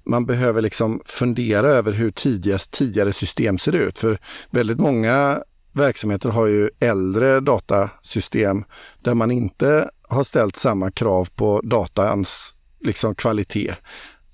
man 0.07 0.27
behöver 0.27 0.63
liksom 0.63 1.01
fundera 1.07 1.69
över 1.69 1.93
hur 1.93 2.11
tidigast, 2.11 2.71
tidigare 2.71 3.13
system 3.13 3.59
ser 3.59 3.75
ut. 3.75 3.99
För 3.99 4.19
väldigt 4.51 4.79
många 4.79 5.43
verksamheter 5.73 6.29
har 6.29 6.47
ju 6.47 6.71
äldre 6.81 7.41
datasystem 7.41 8.65
där 9.03 9.15
man 9.15 9.31
inte 9.31 9.91
har 10.09 10.25
ställt 10.25 10.57
samma 10.57 10.91
krav 10.91 11.29
på 11.37 11.61
datans 11.65 12.57
liksom, 12.81 13.15
kvalitet 13.15 13.75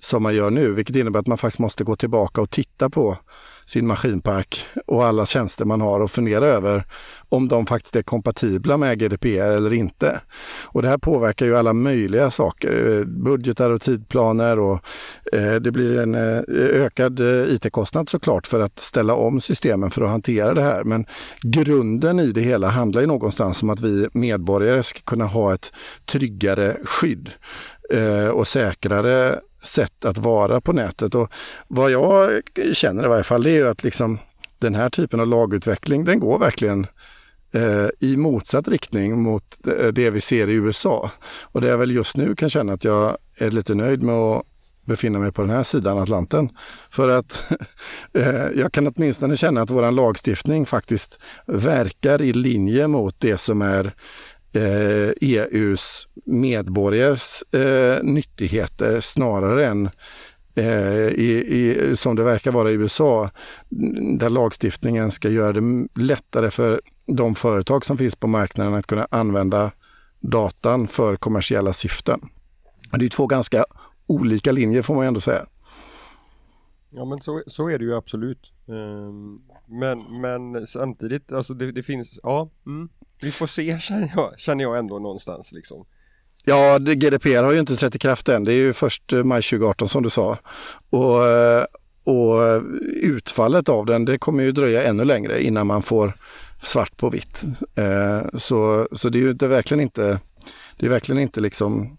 som 0.05 0.23
man 0.23 0.35
gör 0.35 0.49
nu, 0.49 0.73
vilket 0.73 0.95
innebär 0.95 1.19
att 1.19 1.27
man 1.27 1.37
faktiskt 1.37 1.59
måste 1.59 1.83
gå 1.83 1.95
tillbaka 1.95 2.41
och 2.41 2.49
titta 2.49 2.89
på 2.89 3.17
sin 3.65 3.87
maskinpark 3.87 4.65
och 4.85 5.05
alla 5.05 5.25
tjänster 5.25 5.65
man 5.65 5.81
har 5.81 5.99
och 5.99 6.11
fundera 6.11 6.45
över 6.47 6.85
om 7.29 7.47
de 7.47 7.65
faktiskt 7.65 7.95
är 7.95 8.01
kompatibla 8.01 8.77
med 8.77 8.99
GDPR 8.99 9.51
eller 9.51 9.73
inte. 9.73 10.21
Och 10.63 10.81
det 10.81 10.89
här 10.89 10.97
påverkar 10.97 11.45
ju 11.45 11.57
alla 11.57 11.73
möjliga 11.73 12.31
saker, 12.31 12.97
eh, 12.99 13.05
budgetar 13.05 13.69
och 13.69 13.81
tidplaner 13.81 14.59
och 14.59 14.79
eh, 15.33 15.55
det 15.55 15.71
blir 15.71 15.99
en 15.99 16.15
eh, 16.15 16.41
ökad 16.83 17.19
IT-kostnad 17.49 18.09
såklart 18.09 18.47
för 18.47 18.59
att 18.59 18.79
ställa 18.79 19.13
om 19.13 19.41
systemen 19.41 19.91
för 19.91 20.01
att 20.01 20.09
hantera 20.09 20.53
det 20.53 20.63
här. 20.63 20.83
Men 20.83 21.05
grunden 21.41 22.19
i 22.19 22.31
det 22.31 22.41
hela 22.41 22.69
handlar 22.69 23.01
ju 23.01 23.07
någonstans 23.07 23.63
om 23.63 23.69
att 23.69 23.79
vi 23.79 24.07
medborgare 24.13 24.83
ska 24.83 24.99
kunna 24.99 25.25
ha 25.25 25.53
ett 25.53 25.71
tryggare 26.05 26.77
skydd 26.85 27.29
och 28.33 28.47
säkrare 28.47 29.39
sätt 29.65 30.05
att 30.05 30.17
vara 30.17 30.61
på 30.61 30.73
nätet. 30.73 31.15
Och 31.15 31.29
vad 31.67 31.91
jag 31.91 32.41
känner 32.73 33.05
i 33.05 33.07
varje 33.07 33.23
fall, 33.23 33.43
det 33.43 33.57
är 33.57 33.65
att 33.65 33.83
liksom 33.83 34.19
den 34.59 34.75
här 34.75 34.89
typen 34.89 35.19
av 35.19 35.27
lagutveckling, 35.27 36.05
den 36.05 36.19
går 36.19 36.39
verkligen 36.39 36.87
eh, 37.51 37.87
i 37.99 38.17
motsatt 38.17 38.67
riktning 38.67 39.21
mot 39.21 39.67
eh, 39.67 39.87
det 39.87 40.09
vi 40.09 40.21
ser 40.21 40.49
i 40.49 40.53
USA. 40.53 41.11
Och 41.41 41.61
det 41.61 41.71
är 41.71 41.77
väl 41.77 41.91
just 41.91 42.17
nu 42.17 42.35
kan 42.35 42.49
känna 42.49 42.73
att 42.73 42.83
jag 42.83 43.17
är 43.37 43.51
lite 43.51 43.75
nöjd 43.75 44.03
med 44.03 44.15
att 44.15 44.43
befinna 44.85 45.19
mig 45.19 45.31
på 45.31 45.41
den 45.41 45.51
här 45.51 45.63
sidan 45.63 45.97
Atlanten. 45.97 46.49
För 46.89 47.09
att 47.09 47.51
eh, 48.13 48.47
jag 48.55 48.71
kan 48.71 48.87
åtminstone 48.87 49.37
känna 49.37 49.61
att 49.61 49.69
vår 49.69 49.91
lagstiftning 49.91 50.65
faktiskt 50.65 51.19
verkar 51.45 52.21
i 52.21 52.33
linje 52.33 52.87
mot 52.87 53.19
det 53.19 53.37
som 53.37 53.61
är 53.61 53.93
eh, 54.55 55.11
EUs 55.21 56.07
medborgares 56.25 57.43
eh, 57.53 58.03
nyttigheter 58.03 58.99
snarare 58.99 59.65
än 59.65 59.89
eh, 60.55 61.07
i, 61.07 61.45
i, 61.47 61.95
som 61.95 62.15
det 62.15 62.23
verkar 62.23 62.51
vara 62.51 62.71
i 62.71 62.73
USA, 62.73 63.29
där 64.19 64.29
lagstiftningen 64.29 65.11
ska 65.11 65.29
göra 65.29 65.53
det 65.53 65.87
lättare 65.95 66.51
för 66.51 66.81
de 67.07 67.35
företag 67.35 67.85
som 67.85 67.97
finns 67.97 68.15
på 68.15 68.27
marknaden 68.27 68.73
att 68.73 68.87
kunna 68.87 69.07
använda 69.11 69.71
datan 70.19 70.87
för 70.87 71.15
kommersiella 71.15 71.73
syften. 71.73 72.19
Det 72.91 73.05
är 73.05 73.09
två 73.09 73.27
ganska 73.27 73.63
olika 74.07 74.51
linjer 74.51 74.81
får 74.81 74.95
man 74.95 75.05
ändå 75.05 75.19
säga. 75.19 75.45
Ja 76.89 77.05
men 77.05 77.21
så, 77.21 77.43
så 77.47 77.69
är 77.69 77.79
det 77.79 77.85
ju 77.85 77.95
absolut. 77.95 78.53
Ehm, 78.67 79.41
men, 79.65 80.21
men 80.21 80.67
samtidigt, 80.67 81.31
alltså 81.31 81.53
det, 81.53 81.71
det 81.71 81.83
finns, 81.83 82.19
ja, 82.23 82.49
mm, 82.65 82.89
vi 83.25 83.31
får 83.31 83.47
se 83.47 83.79
känner 83.81 84.11
jag, 84.15 84.33
känner 84.39 84.63
jag 84.63 84.77
ändå 84.77 84.99
någonstans 84.99 85.51
liksom. 85.51 85.85
Ja, 86.47 86.79
det, 86.79 86.95
GDPR 86.95 87.43
har 87.43 87.53
ju 87.53 87.59
inte 87.59 87.75
trätt 87.75 87.95
i 87.95 87.99
kraft 87.99 88.29
än. 88.29 88.43
Det 88.43 88.53
är 88.53 88.57
ju 88.57 88.73
först 88.73 89.13
eh, 89.13 89.23
maj 89.23 89.41
2018 89.41 89.87
som 89.89 90.03
du 90.03 90.09
sa. 90.09 90.37
Och, 90.89 91.25
eh, 91.25 91.63
och 92.03 92.43
eh, 92.43 92.61
utfallet 93.01 93.69
av 93.69 93.85
den, 93.85 94.05
det 94.05 94.17
kommer 94.17 94.43
ju 94.43 94.51
dröja 94.51 94.83
ännu 94.83 95.05
längre 95.05 95.43
innan 95.43 95.67
man 95.67 95.81
får 95.81 96.13
svart 96.63 96.97
på 96.97 97.09
vitt. 97.09 97.43
Så, 98.33 98.87
så 98.91 99.09
det 99.09 99.17
är 99.17 99.21
ju 99.21 99.29
inte, 99.29 99.47
verkligen 99.47 99.81
inte 99.81 100.19
det 100.77 100.85
är 100.85 100.89
verkligen 100.89 101.21
inte 101.21 101.39
liksom 101.39 101.97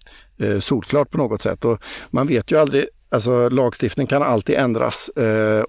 solklart 0.60 1.10
på 1.10 1.18
något 1.18 1.42
sätt. 1.42 1.64
Och 1.64 1.78
man 2.10 2.26
vet 2.26 2.50
ju 2.50 2.58
aldrig, 2.58 2.86
alltså 3.10 3.48
lagstiftning 3.48 4.06
kan 4.06 4.22
alltid 4.22 4.54
ändras 4.54 5.10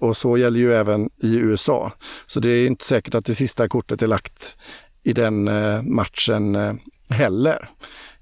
och 0.00 0.16
så 0.16 0.36
gäller 0.36 0.60
ju 0.60 0.72
även 0.72 1.10
i 1.22 1.38
USA. 1.38 1.92
Så 2.26 2.40
det 2.40 2.50
är 2.50 2.66
inte 2.66 2.84
säkert 2.84 3.14
att 3.14 3.24
det 3.24 3.34
sista 3.34 3.68
kortet 3.68 4.02
är 4.02 4.06
lagt 4.06 4.56
i 5.08 5.12
den 5.12 5.48
eh, 5.48 5.82
matchen 5.82 6.54
eh, 6.56 6.74
heller. 7.08 7.68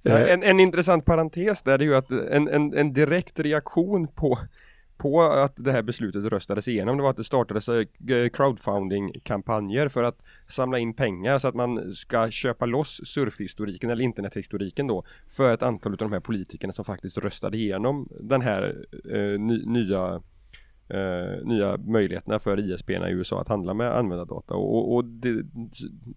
Ja, 0.02 0.18
en, 0.18 0.42
en 0.42 0.60
intressant 0.60 1.04
parentes 1.04 1.62
där 1.62 1.78
är 1.78 1.82
ju 1.82 1.94
att 1.94 2.10
en, 2.10 2.48
en, 2.48 2.74
en 2.74 2.92
direkt 2.92 3.40
reaktion 3.40 4.08
på 4.08 4.38
på 4.98 5.22
att 5.22 5.52
det 5.56 5.72
här 5.72 5.82
beslutet 5.82 6.24
röstades 6.24 6.68
igenom 6.68 6.96
det 6.96 7.02
var 7.02 7.10
att 7.10 7.16
det 7.16 7.24
startades 7.24 7.68
eh, 7.68 7.84
crowdfunding-kampanjer 8.32 9.88
för 9.88 10.02
att 10.02 10.18
samla 10.48 10.78
in 10.78 10.94
pengar 10.94 11.38
så 11.38 11.48
att 11.48 11.54
man 11.54 11.94
ska 11.94 12.30
köpa 12.30 12.66
loss 12.66 13.00
surfhistoriken 13.04 13.90
eller 13.90 14.04
internethistoriken 14.04 14.86
då 14.86 15.04
för 15.28 15.54
ett 15.54 15.62
antal 15.62 15.92
av 15.92 15.98
de 15.98 16.12
här 16.12 16.20
politikerna 16.20 16.72
som 16.72 16.84
faktiskt 16.84 17.18
röstade 17.18 17.56
igenom 17.56 18.08
den 18.20 18.40
här 18.40 18.86
eh, 19.12 19.40
ny, 19.40 19.66
nya 19.66 20.22
eh, 20.88 21.46
nya 21.46 21.76
möjligheterna 21.76 22.38
för 22.38 22.60
ISP 22.60 22.90
i 22.90 22.94
USA 22.94 23.40
att 23.40 23.48
handla 23.48 23.74
med 23.74 23.96
användardata. 23.96 24.54
Och, 24.54 24.94
och 24.94 25.04
det, 25.04 25.44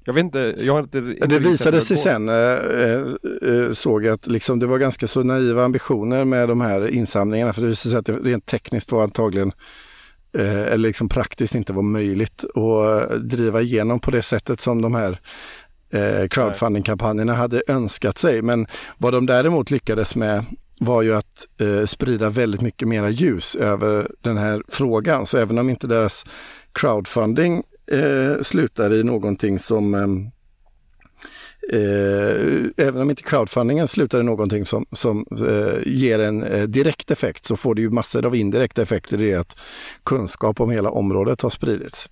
jag 0.03 0.13
vet 0.13 0.23
inte, 0.23 0.55
jag 0.57 0.73
har 0.73 0.79
inte... 0.79 1.01
Det 1.01 1.39
visade 1.39 1.81
sig 1.81 1.97
sen, 1.97 2.29
eh, 2.29 2.35
eh, 2.35 3.01
eh, 3.41 3.71
såg 3.71 4.07
att 4.07 4.27
liksom 4.27 4.59
det 4.59 4.67
var 4.67 4.77
ganska 4.77 5.07
så 5.07 5.23
naiva 5.23 5.63
ambitioner 5.63 6.25
med 6.25 6.49
de 6.49 6.61
här 6.61 6.87
insamlingarna 6.87 7.53
för 7.53 7.61
det 7.61 7.67
visade 7.67 7.91
sig 7.91 7.99
att 7.99 8.05
det 8.05 8.29
rent 8.29 8.45
tekniskt 8.45 8.91
var 8.91 9.03
antagligen 9.03 9.51
eh, 10.37 10.61
eller 10.61 10.87
liksom 10.87 11.09
praktiskt 11.09 11.55
inte 11.55 11.73
var 11.73 11.83
möjligt 11.83 12.43
att 12.43 13.21
driva 13.29 13.61
igenom 13.61 13.99
på 13.99 14.11
det 14.11 14.21
sättet 14.21 14.61
som 14.61 14.81
de 14.81 14.95
här 14.95 15.19
eh, 15.93 16.27
crowdfunding-kampanjerna 16.27 17.33
hade 17.33 17.61
önskat 17.67 18.17
sig. 18.17 18.41
Men 18.41 18.67
vad 18.97 19.13
de 19.13 19.25
däremot 19.25 19.71
lyckades 19.71 20.15
med 20.15 20.45
var 20.79 21.01
ju 21.01 21.15
att 21.15 21.47
eh, 21.61 21.85
sprida 21.85 22.29
väldigt 22.29 22.61
mycket 22.61 22.87
mera 22.87 23.09
ljus 23.09 23.55
över 23.55 24.11
den 24.21 24.37
här 24.37 24.63
frågan. 24.67 25.25
Så 25.25 25.37
även 25.37 25.57
om 25.57 25.69
inte 25.69 25.87
deras 25.87 26.25
crowdfunding 26.71 27.63
eh, 27.91 28.41
slutar 28.41 28.93
i 28.93 29.03
någonting 29.03 29.59
som 29.59 29.93
ehm, 29.93 30.31
eh, 31.73 32.85
även 32.87 33.01
om 33.01 33.09
inte 33.09 33.23
crowdfundingen 33.23 33.87
slutar 33.87 34.19
i 34.19 34.23
någonting 34.23 34.65
som, 34.65 34.85
som 34.91 35.25
eh, 35.47 35.81
ger 35.85 36.19
en 36.19 36.43
eh, 36.43 36.63
direkt 36.63 37.11
effekt 37.11 37.45
så 37.45 37.55
får 37.55 37.75
det 37.75 37.81
ju 37.81 37.89
massor 37.89 38.25
av 38.25 38.35
indirekta 38.35 38.81
effekter 38.81 39.21
i 39.21 39.29
det 39.29 39.35
att 39.35 39.59
kunskap 40.05 40.59
om 40.59 40.71
hela 40.71 40.89
området 40.89 41.41
har 41.41 41.49
spridits. 41.49 42.09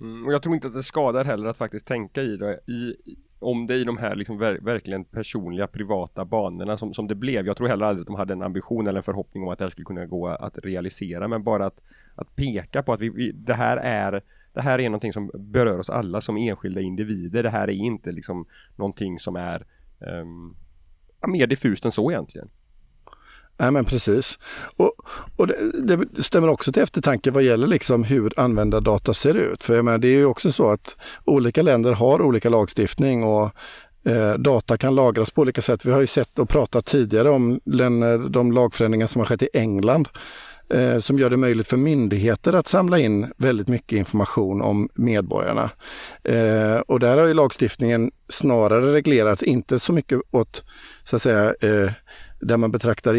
Mm, 0.00 0.26
och 0.26 0.32
jag 0.32 0.42
tror 0.42 0.54
inte 0.54 0.66
att 0.66 0.74
det 0.74 0.82
skadar 0.82 1.24
heller 1.24 1.46
att 1.46 1.56
faktiskt 1.56 1.86
tänka 1.86 2.22
i 2.22 2.36
det, 2.36 2.60
i, 2.66 2.96
om 3.38 3.66
det 3.66 3.74
i 3.74 3.84
de 3.84 3.96
här 3.96 4.16
liksom 4.16 4.38
ver 4.38 4.58
verkligen 4.62 5.04
personliga 5.04 5.66
privata 5.66 6.24
banorna 6.24 6.76
som, 6.76 6.94
som 6.94 7.06
det 7.08 7.14
blev. 7.14 7.46
Jag 7.46 7.56
tror 7.56 7.68
heller 7.68 7.86
aldrig 7.86 8.02
att 8.02 8.06
de 8.06 8.16
hade 8.16 8.32
en 8.32 8.42
ambition 8.42 8.86
eller 8.86 8.98
en 8.98 9.02
förhoppning 9.02 9.42
om 9.42 9.48
att 9.48 9.58
det 9.58 9.64
här 9.64 9.70
skulle 9.70 9.84
kunna 9.84 10.06
gå 10.06 10.28
att 10.28 10.58
realisera 10.58 11.28
men 11.28 11.42
bara 11.42 11.66
att, 11.66 11.80
att 12.14 12.36
peka 12.36 12.82
på 12.82 12.92
att 12.92 13.00
vi, 13.00 13.08
vi, 13.08 13.32
det 13.32 13.54
här 13.54 13.76
är 13.76 14.22
det 14.52 14.62
här 14.62 14.78
är 14.78 14.88
någonting 14.88 15.12
som 15.12 15.30
berör 15.34 15.78
oss 15.78 15.90
alla 15.90 16.20
som 16.20 16.36
enskilda 16.36 16.80
individer. 16.80 17.42
Det 17.42 17.50
här 17.50 17.68
är 17.68 17.72
inte 17.72 18.12
liksom 18.12 18.46
någonting 18.76 19.18
som 19.18 19.36
är 19.36 19.66
um, 19.98 20.56
mer 21.26 21.46
diffust 21.46 21.84
än 21.84 21.92
så 21.92 22.10
egentligen. 22.10 22.50
Nej 23.58 23.70
men 23.70 23.84
precis. 23.84 24.38
Och, 24.76 24.92
och 25.36 25.46
det, 25.46 25.96
det, 25.96 26.22
stämmer 26.22 26.48
också 26.48 26.72
till 26.72 26.82
eftertanke 26.82 27.30
vad 27.30 27.42
gäller 27.42 27.66
liksom 27.66 28.04
hur 28.04 28.40
användardata 28.40 29.14
ser 29.14 29.34
ut. 29.34 29.64
För 29.64 29.76
jag 29.76 29.84
menar, 29.84 29.98
det 29.98 30.08
är 30.08 30.18
ju 30.18 30.24
också 30.24 30.52
så 30.52 30.70
att 30.70 30.96
olika 31.24 31.62
länder 31.62 31.92
har 31.92 32.22
olika 32.22 32.48
lagstiftning 32.48 33.24
och 33.24 33.50
eh, 34.04 34.34
data 34.34 34.76
kan 34.76 34.94
lagras 34.94 35.30
på 35.30 35.40
olika 35.40 35.62
sätt. 35.62 35.84
Vi 35.84 35.92
har 35.92 36.00
ju 36.00 36.06
sett 36.06 36.38
och 36.38 36.48
pratat 36.48 36.86
tidigare 36.86 37.30
om 37.30 37.60
den, 37.64 38.32
de 38.32 38.52
lagförändringar 38.52 39.06
som 39.06 39.18
har 39.18 39.26
skett 39.26 39.42
i 39.42 39.48
England 39.52 40.08
eh, 40.70 40.98
som 40.98 41.18
gör 41.18 41.30
det 41.30 41.36
möjligt 41.36 41.66
för 41.66 41.76
myndigheter 41.76 42.52
att 42.52 42.68
samla 42.68 42.98
in 42.98 43.32
väldigt 43.36 43.68
mycket 43.68 43.98
information 43.98 44.62
om 44.62 44.88
medborgarna. 44.94 45.70
Eh, 46.24 46.78
och 46.86 47.00
där 47.00 47.18
har 47.18 47.26
ju 47.26 47.34
lagstiftningen 47.34 48.10
snarare 48.28 48.94
reglerats, 48.94 49.42
inte 49.42 49.78
så 49.78 49.92
mycket 49.92 50.20
åt 50.30 50.64
så 51.04 51.16
att 51.16 51.22
säga 51.22 51.54
eh, 51.60 51.90
där 52.40 52.56
man 52.56 52.70
betraktar 52.70 53.14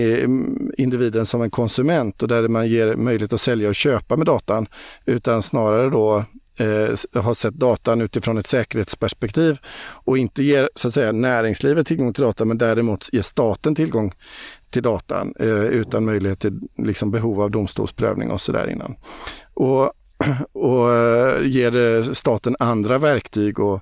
individen 0.82 1.26
som 1.26 1.42
en 1.42 1.50
konsument 1.50 2.22
och 2.22 2.28
där 2.28 2.48
man 2.48 2.68
ger 2.68 2.96
möjlighet 2.96 3.34
att 3.34 3.42
sälja 3.42 3.70
och 3.70 3.76
köpa 3.76 4.18
med 4.18 4.26
datan, 4.26 4.68
utan 5.06 5.42
snarare 5.42 5.90
då 5.90 6.18
eh, 6.58 7.22
har 7.22 7.34
sett 7.34 7.54
datan 7.54 8.02
utifrån 8.02 8.38
ett 8.38 8.48
säkerhetsperspektiv 8.48 9.58
och 10.06 10.18
inte 10.18 10.44
ger 10.44 10.70
så 10.76 10.88
att 10.88 10.94
säga, 10.94 11.12
näringslivet 11.12 11.88
tillgång 11.88 12.14
till 12.14 12.24
data 12.24 12.46
men 12.46 12.58
däremot 12.58 13.10
ger 13.14 13.22
staten 13.22 13.76
tillgång 13.76 14.12
till 14.70 14.84
datan 14.84 15.34
eh, 15.40 15.64
utan 15.64 16.06
möjlighet 16.06 16.40
till 16.40 16.60
liksom, 16.78 17.12
behov 17.12 17.42
av 17.42 17.52
domstolsprövning 17.52 18.32
och 18.32 18.42
sådär 18.42 18.70
innan. 18.70 18.96
Och, 19.54 19.92
och 20.54 20.94
eh, 20.94 21.46
ger 21.46 22.14
staten 22.14 22.56
andra 22.60 22.98
verktyg 22.98 23.60
och 23.60 23.82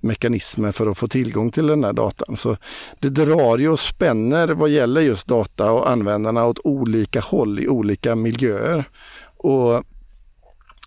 mekanismer 0.00 0.72
för 0.72 0.86
att 0.86 0.98
få 0.98 1.08
tillgång 1.08 1.50
till 1.50 1.66
den 1.66 1.84
här 1.84 1.92
datan. 1.92 2.36
Så 2.36 2.56
det 2.98 3.08
drar 3.08 3.58
ju 3.58 3.68
och 3.68 3.80
spänner 3.80 4.48
vad 4.48 4.70
gäller 4.70 5.00
just 5.00 5.26
data 5.26 5.70
och 5.70 5.90
användarna 5.90 6.46
åt 6.46 6.58
olika 6.64 7.20
håll 7.20 7.60
i 7.60 7.68
olika 7.68 8.16
miljöer. 8.16 8.84
Och 9.36 9.82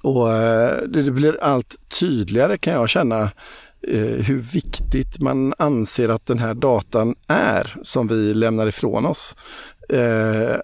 och 0.03 0.33
eh, 0.33 0.81
det 0.87 1.11
blir 1.11 1.43
allt 1.43 1.75
tydligare 1.99 2.57
kan 2.57 2.73
jag 2.73 2.89
känna 2.89 3.21
eh, 3.87 4.01
hur 4.01 4.39
viktigt 4.39 5.19
man 5.19 5.53
anser 5.57 6.09
att 6.09 6.25
den 6.25 6.39
här 6.39 6.53
datan 6.53 7.15
är 7.27 7.75
som 7.83 8.07
vi 8.07 8.33
lämnar 8.33 8.67
ifrån 8.67 9.05
oss. 9.05 9.35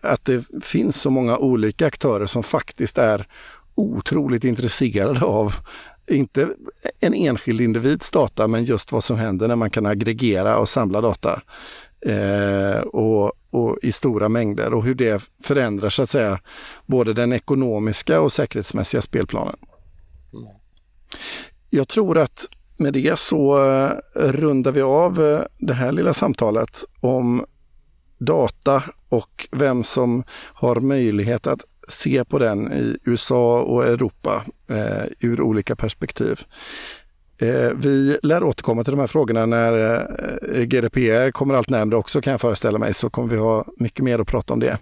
Att 0.02 0.26
det 0.26 0.44
finns 0.62 1.02
så 1.02 1.10
många 1.10 1.38
olika 1.38 1.86
aktörer 1.86 2.26
som 2.26 2.44
faktiskt 2.44 2.98
är 2.98 3.28
otroligt 3.78 4.44
intresserade 4.44 5.26
av 5.26 5.54
inte 6.12 6.50
en 7.00 7.14
enskild 7.14 7.62
individs 7.62 8.12
data, 8.12 8.48
men 8.48 8.66
just 8.66 8.92
vad 8.92 9.04
som 9.04 9.18
händer 9.18 9.48
när 9.48 9.56
man 9.56 9.70
kan 9.70 9.86
aggregera 9.86 10.58
och 10.58 10.70
samla 10.70 11.02
data. 11.02 11.42
Eh, 12.06 12.80
och, 12.80 13.32
och, 13.50 13.78
i 13.82 13.92
stora 13.92 14.30
mängder 14.30 14.74
och 14.74 14.84
hur 14.84 14.96
det 14.96 15.30
förändrar 15.44 15.90
så 15.90 16.04
att 16.04 16.10
säga 16.10 16.40
både 16.86 17.14
den 17.14 17.34
ekonomiska 17.34 18.22
och 18.22 18.34
säkerhetsmässiga 18.34 19.02
spelplanen. 19.02 19.56
Jag 21.70 21.88
tror 21.88 22.18
att 22.18 22.46
med 22.78 22.94
det 22.94 23.20
så 23.20 23.58
eh, 23.58 23.92
rundar 24.16 24.72
vi 24.72 24.82
av 24.82 25.22
eh, 25.22 25.42
det 25.58 25.74
här 25.74 25.92
lilla 25.92 26.14
samtalet 26.14 26.84
om 27.00 27.46
data 28.18 28.84
och 29.10 29.48
vem 29.52 29.84
som 29.84 30.24
har 30.54 30.80
möjlighet 30.80 31.48
att 31.48 31.60
se 31.88 32.26
på 32.26 32.40
den 32.40 32.72
i 32.72 32.98
USA 33.04 33.62
och 33.62 33.86
Europa 33.86 34.46
eh, 34.70 35.06
ur 35.20 35.42
olika 35.42 35.76
perspektiv. 35.76 36.40
Eh, 37.38 37.72
vi 37.76 38.18
lär 38.24 38.44
återkomma 38.44 38.84
till 38.84 38.92
de 38.92 39.00
här 39.00 39.08
frågorna 39.08 39.46
när 39.46 39.96
eh, 40.54 40.64
GDPR 40.64 41.32
kommer 41.32 41.54
allt 41.54 41.70
närmare 41.70 41.98
också 41.98 42.22
kan 42.22 42.32
jag 42.32 42.42
föreställa 42.42 42.78
mig, 42.78 42.94
så 42.94 43.10
kommer 43.10 43.30
vi 43.30 43.38
ha 43.38 43.66
mycket 43.78 44.06
mer 44.06 44.20
att 44.20 44.28
prata 44.28 44.54
om 44.54 44.60
det 44.60 44.78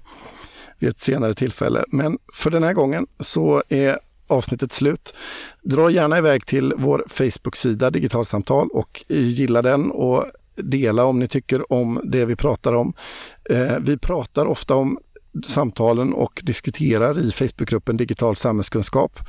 vid 0.80 0.89
ett 0.89 1.00
senare 1.00 1.34
tillfälle. 1.34 1.84
Men 1.88 2.18
för 2.34 2.50
den 2.50 2.63
här 2.63 2.74
gången 2.74 3.08
så 3.20 3.63
är 3.70 4.00
avsnittet 4.28 4.72
slut. 4.72 5.15
Dra 5.63 5.89
gärna 5.89 6.18
iväg 6.18 6.46
till 6.46 6.74
vår 6.78 7.04
Facebook-sida 7.08 7.89
Digitalsamtal 7.89 8.70
och 8.74 9.04
gilla 9.08 9.62
den 9.62 9.91
och 9.91 10.26
dela 10.56 11.06
om 11.06 11.20
ni 11.20 11.28
tycker 11.28 11.74
om 11.74 12.02
det 12.04 12.26
vi 12.26 12.36
pratar 12.36 12.74
om. 12.74 12.94
Eh, 13.50 13.80
vi 13.82 13.98
pratar 13.98 14.46
ofta 14.46 14.76
om 14.76 15.00
samtalen 15.43 16.13
och 16.13 16.41
diskuterar 16.43 17.19
i 17.19 17.32
Facebookgruppen 17.32 17.98
Digital 17.98 18.36
samhällskunskap. 18.36 19.19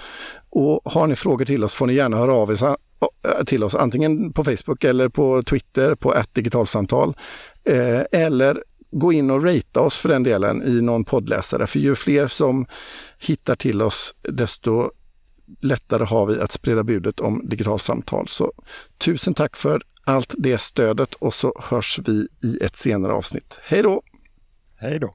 Och 0.50 0.92
har 0.92 1.06
ni 1.06 1.16
frågor 1.16 1.44
till 1.44 1.64
oss 1.64 1.74
får 1.74 1.86
ni 1.86 1.94
gärna 1.94 2.16
höra 2.16 2.34
av 2.34 2.50
er 2.50 2.64
eh, 2.64 3.44
till 3.46 3.64
oss 3.64 3.74
antingen 3.74 4.32
på 4.32 4.44
Facebook 4.44 4.84
eller 4.84 5.08
på 5.08 5.42
Twitter 5.42 5.94
på 5.94 6.14
digitalsamtal. 6.32 7.16
Eh, 7.64 8.02
eller 8.12 8.62
gå 8.90 9.12
in 9.12 9.30
och 9.30 9.44
ratea 9.44 9.82
oss 9.82 9.96
för 9.96 10.08
den 10.08 10.22
delen 10.22 10.62
i 10.62 10.80
någon 10.80 11.04
poddläsare. 11.04 11.66
För 11.66 11.78
ju 11.78 11.94
fler 11.94 12.28
som 12.28 12.66
hittar 13.18 13.56
till 13.56 13.82
oss 13.82 14.14
desto 14.22 14.90
lättare 15.60 16.04
har 16.04 16.26
vi 16.26 16.40
att 16.40 16.52
sprida 16.52 16.84
budet 16.84 17.20
om 17.20 17.48
digitalsamtal. 17.48 18.28
Så 18.28 18.52
tusen 18.98 19.34
tack 19.34 19.56
för 19.56 19.82
allt 20.04 20.34
det 20.38 20.58
stödet 20.58 21.14
och 21.14 21.34
så 21.34 21.52
hörs 21.64 21.98
vi 22.04 22.28
i 22.42 22.58
ett 22.64 22.76
senare 22.76 23.12
avsnitt. 23.12 23.58
Hej 23.62 23.82
då! 23.82 24.02
Hej 24.76 24.98
då! 24.98 25.14